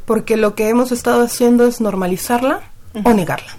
[0.04, 2.62] Porque lo que hemos estado haciendo es normalizarla
[3.04, 3.56] o negarla.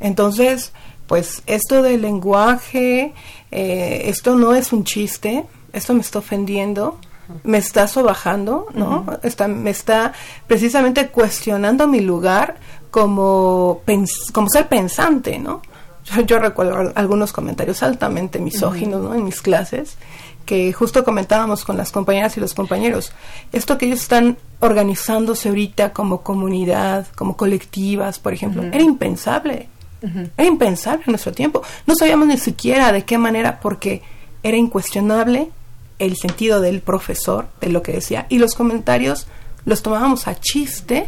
[0.00, 0.72] Entonces,
[1.06, 3.14] pues esto del lenguaje,
[3.50, 6.98] eh, esto no es un chiste, esto me está ofendiendo,
[7.44, 9.06] me está sobajando, ¿no?
[9.22, 10.12] está, me está
[10.46, 12.56] precisamente cuestionando mi lugar
[12.90, 13.82] como,
[14.32, 15.62] como ser pensante, ¿no?
[16.26, 19.14] Yo, recuerdo algunos comentarios altamente misóginos, ¿no?
[19.14, 19.98] En mis clases,
[20.46, 23.12] que justo comentábamos con las compañeras y los compañeros,
[23.52, 29.68] esto que ellos están organizándose ahorita como comunidad, como colectivas, por ejemplo, era impensable.
[30.00, 31.62] Era impensable en nuestro tiempo.
[31.86, 34.00] No sabíamos ni siquiera de qué manera, porque
[34.42, 35.50] era incuestionable
[35.98, 39.26] el sentido del profesor, de lo que decía, y los comentarios
[39.64, 41.06] los tomábamos a chiste,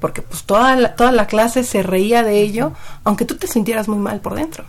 [0.00, 2.72] porque pues toda la, toda la clase se reía de ello,
[3.04, 4.64] aunque tú te sintieras muy mal por dentro.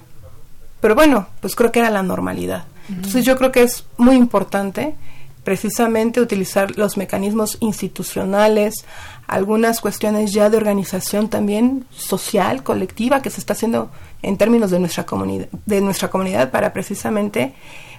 [0.80, 2.66] Pero bueno, pues creo que era la normalidad.
[2.90, 4.96] Entonces yo creo que es muy importante
[5.44, 8.86] precisamente utilizar los mecanismos institucionales,
[9.28, 14.80] algunas cuestiones ya de organización también social, colectiva, que se está haciendo en términos de
[14.80, 17.54] nuestra comunidad, de nuestra comunidad para precisamente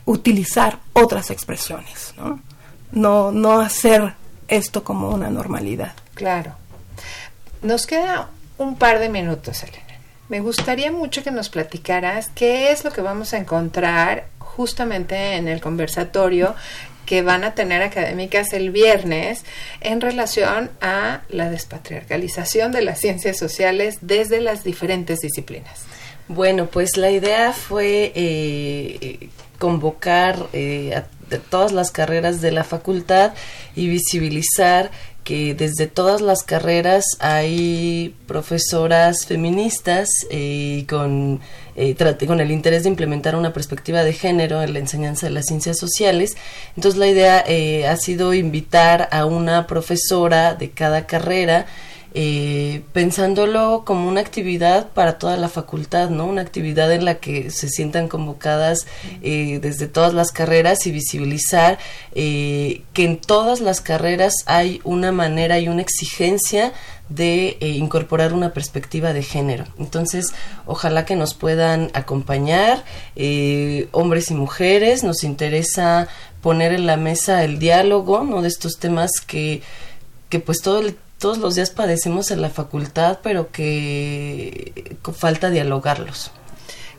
[0.05, 2.41] utilizar otras expresiones, ¿no?
[2.93, 4.15] No, no hacer
[4.49, 5.93] esto como una normalidad.
[6.15, 6.55] Claro.
[7.63, 8.29] Nos queda
[8.59, 9.85] un par de minutos, Elena.
[10.29, 15.49] Me gustaría mucho que nos platicaras qué es lo que vamos a encontrar justamente en
[15.49, 16.55] el conversatorio
[17.05, 19.45] que van a tener académicas el viernes
[19.81, 25.83] en relación a la despatriarcalización de las ciencias sociales desde las diferentes disciplinas.
[26.29, 29.29] Bueno, pues la idea fue eh,
[29.59, 31.05] convocar eh, a
[31.51, 33.33] todas las carreras de la facultad
[33.75, 34.91] y visibilizar
[35.25, 41.41] que desde todas las carreras hay profesoras feministas eh, con,
[41.77, 41.97] eh,
[42.27, 45.79] con el interés de implementar una perspectiva de género en la enseñanza de las ciencias
[45.79, 46.37] sociales.
[46.77, 51.67] Entonces la idea eh, ha sido invitar a una profesora de cada carrera
[52.17, 56.27] eh, pensándolo como una actividad para toda la facultad, ¿no?
[56.27, 58.87] Una actividad en la que se sientan convocadas
[59.21, 61.79] eh, desde todas las carreras y visibilizar
[62.15, 66.73] eh, que en todas las carreras hay una manera y una exigencia
[67.09, 69.65] de incorporar una perspectiva de género.
[69.79, 70.33] Entonces,
[70.67, 72.83] ojalá que nos puedan acompañar,
[73.91, 76.09] hombres y mujeres, nos interesa
[76.41, 78.41] poner en la mesa el diálogo, ¿no?
[78.41, 79.63] De estos temas que
[80.35, 86.31] que pues todo el todos los días padecemos en la facultad, pero que falta dialogarlos.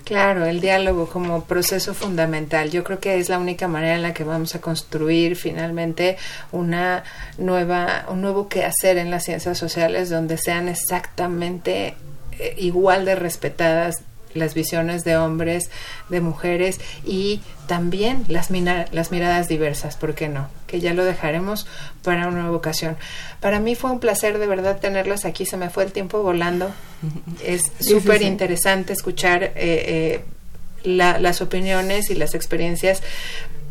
[0.03, 2.71] Claro, el diálogo como proceso fundamental.
[2.71, 6.17] Yo creo que es la única manera en la que vamos a construir finalmente
[6.51, 7.03] una
[7.38, 11.93] nueva, un nuevo quehacer en las ciencias sociales donde sean exactamente
[12.39, 14.01] eh, igual de respetadas
[14.36, 15.71] las visiones de hombres,
[16.09, 20.47] de mujeres y también las, las miradas diversas, ¿por qué no?
[20.67, 21.65] Que ya lo dejaremos
[22.03, 22.97] para una nueva ocasión.
[23.39, 26.71] Para mí fue un placer de verdad tenerlas aquí, se me fue el tiempo volando.
[27.43, 30.25] Es súper interesante escuchar eh, eh,
[30.83, 33.01] las opiniones y las experiencias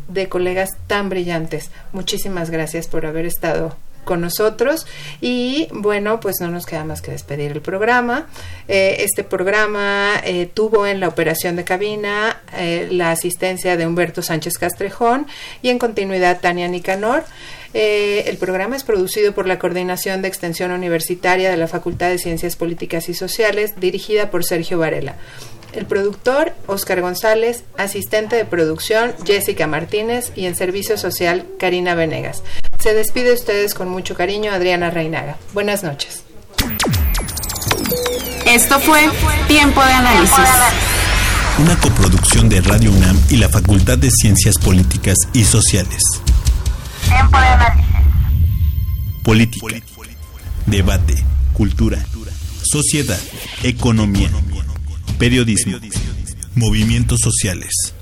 [0.07, 1.71] de colegas tan brillantes.
[1.91, 3.75] Muchísimas gracias por haber estado
[4.05, 4.87] con nosotros
[5.19, 8.27] y bueno pues no nos queda más que despedir el programa
[8.67, 14.21] eh, este programa eh, tuvo en la operación de cabina eh, la asistencia de Humberto
[14.21, 15.27] Sánchez Castrejón
[15.61, 17.23] y en continuidad Tania Nicanor
[17.77, 22.55] el programa es producido por la Coordinación de Extensión Universitaria de la Facultad de Ciencias
[22.55, 25.15] Políticas y Sociales, dirigida por Sergio Varela.
[25.75, 32.43] El productor, Oscar González, asistente de producción, Jessica Martínez y en servicio social, Karina Venegas.
[32.85, 35.37] Se despide ustedes con mucho cariño, Adriana Reinaga.
[35.53, 36.21] Buenas noches.
[38.45, 39.09] Esto fue
[39.47, 40.37] Tiempo de Análisis
[41.57, 46.03] una coproducción de Radio UNAM y la Facultad de Ciencias Políticas y Sociales.
[47.09, 47.85] Tiempo de análisis.
[49.23, 49.65] Política,
[50.67, 51.15] debate,
[51.53, 52.05] cultura,
[52.61, 53.19] sociedad,
[53.63, 54.29] economía,
[55.17, 55.79] periodismo,
[56.53, 57.95] movimientos sociales.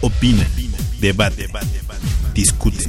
[0.00, 0.46] Opina,
[0.98, 1.46] debate,
[2.32, 2.88] discute,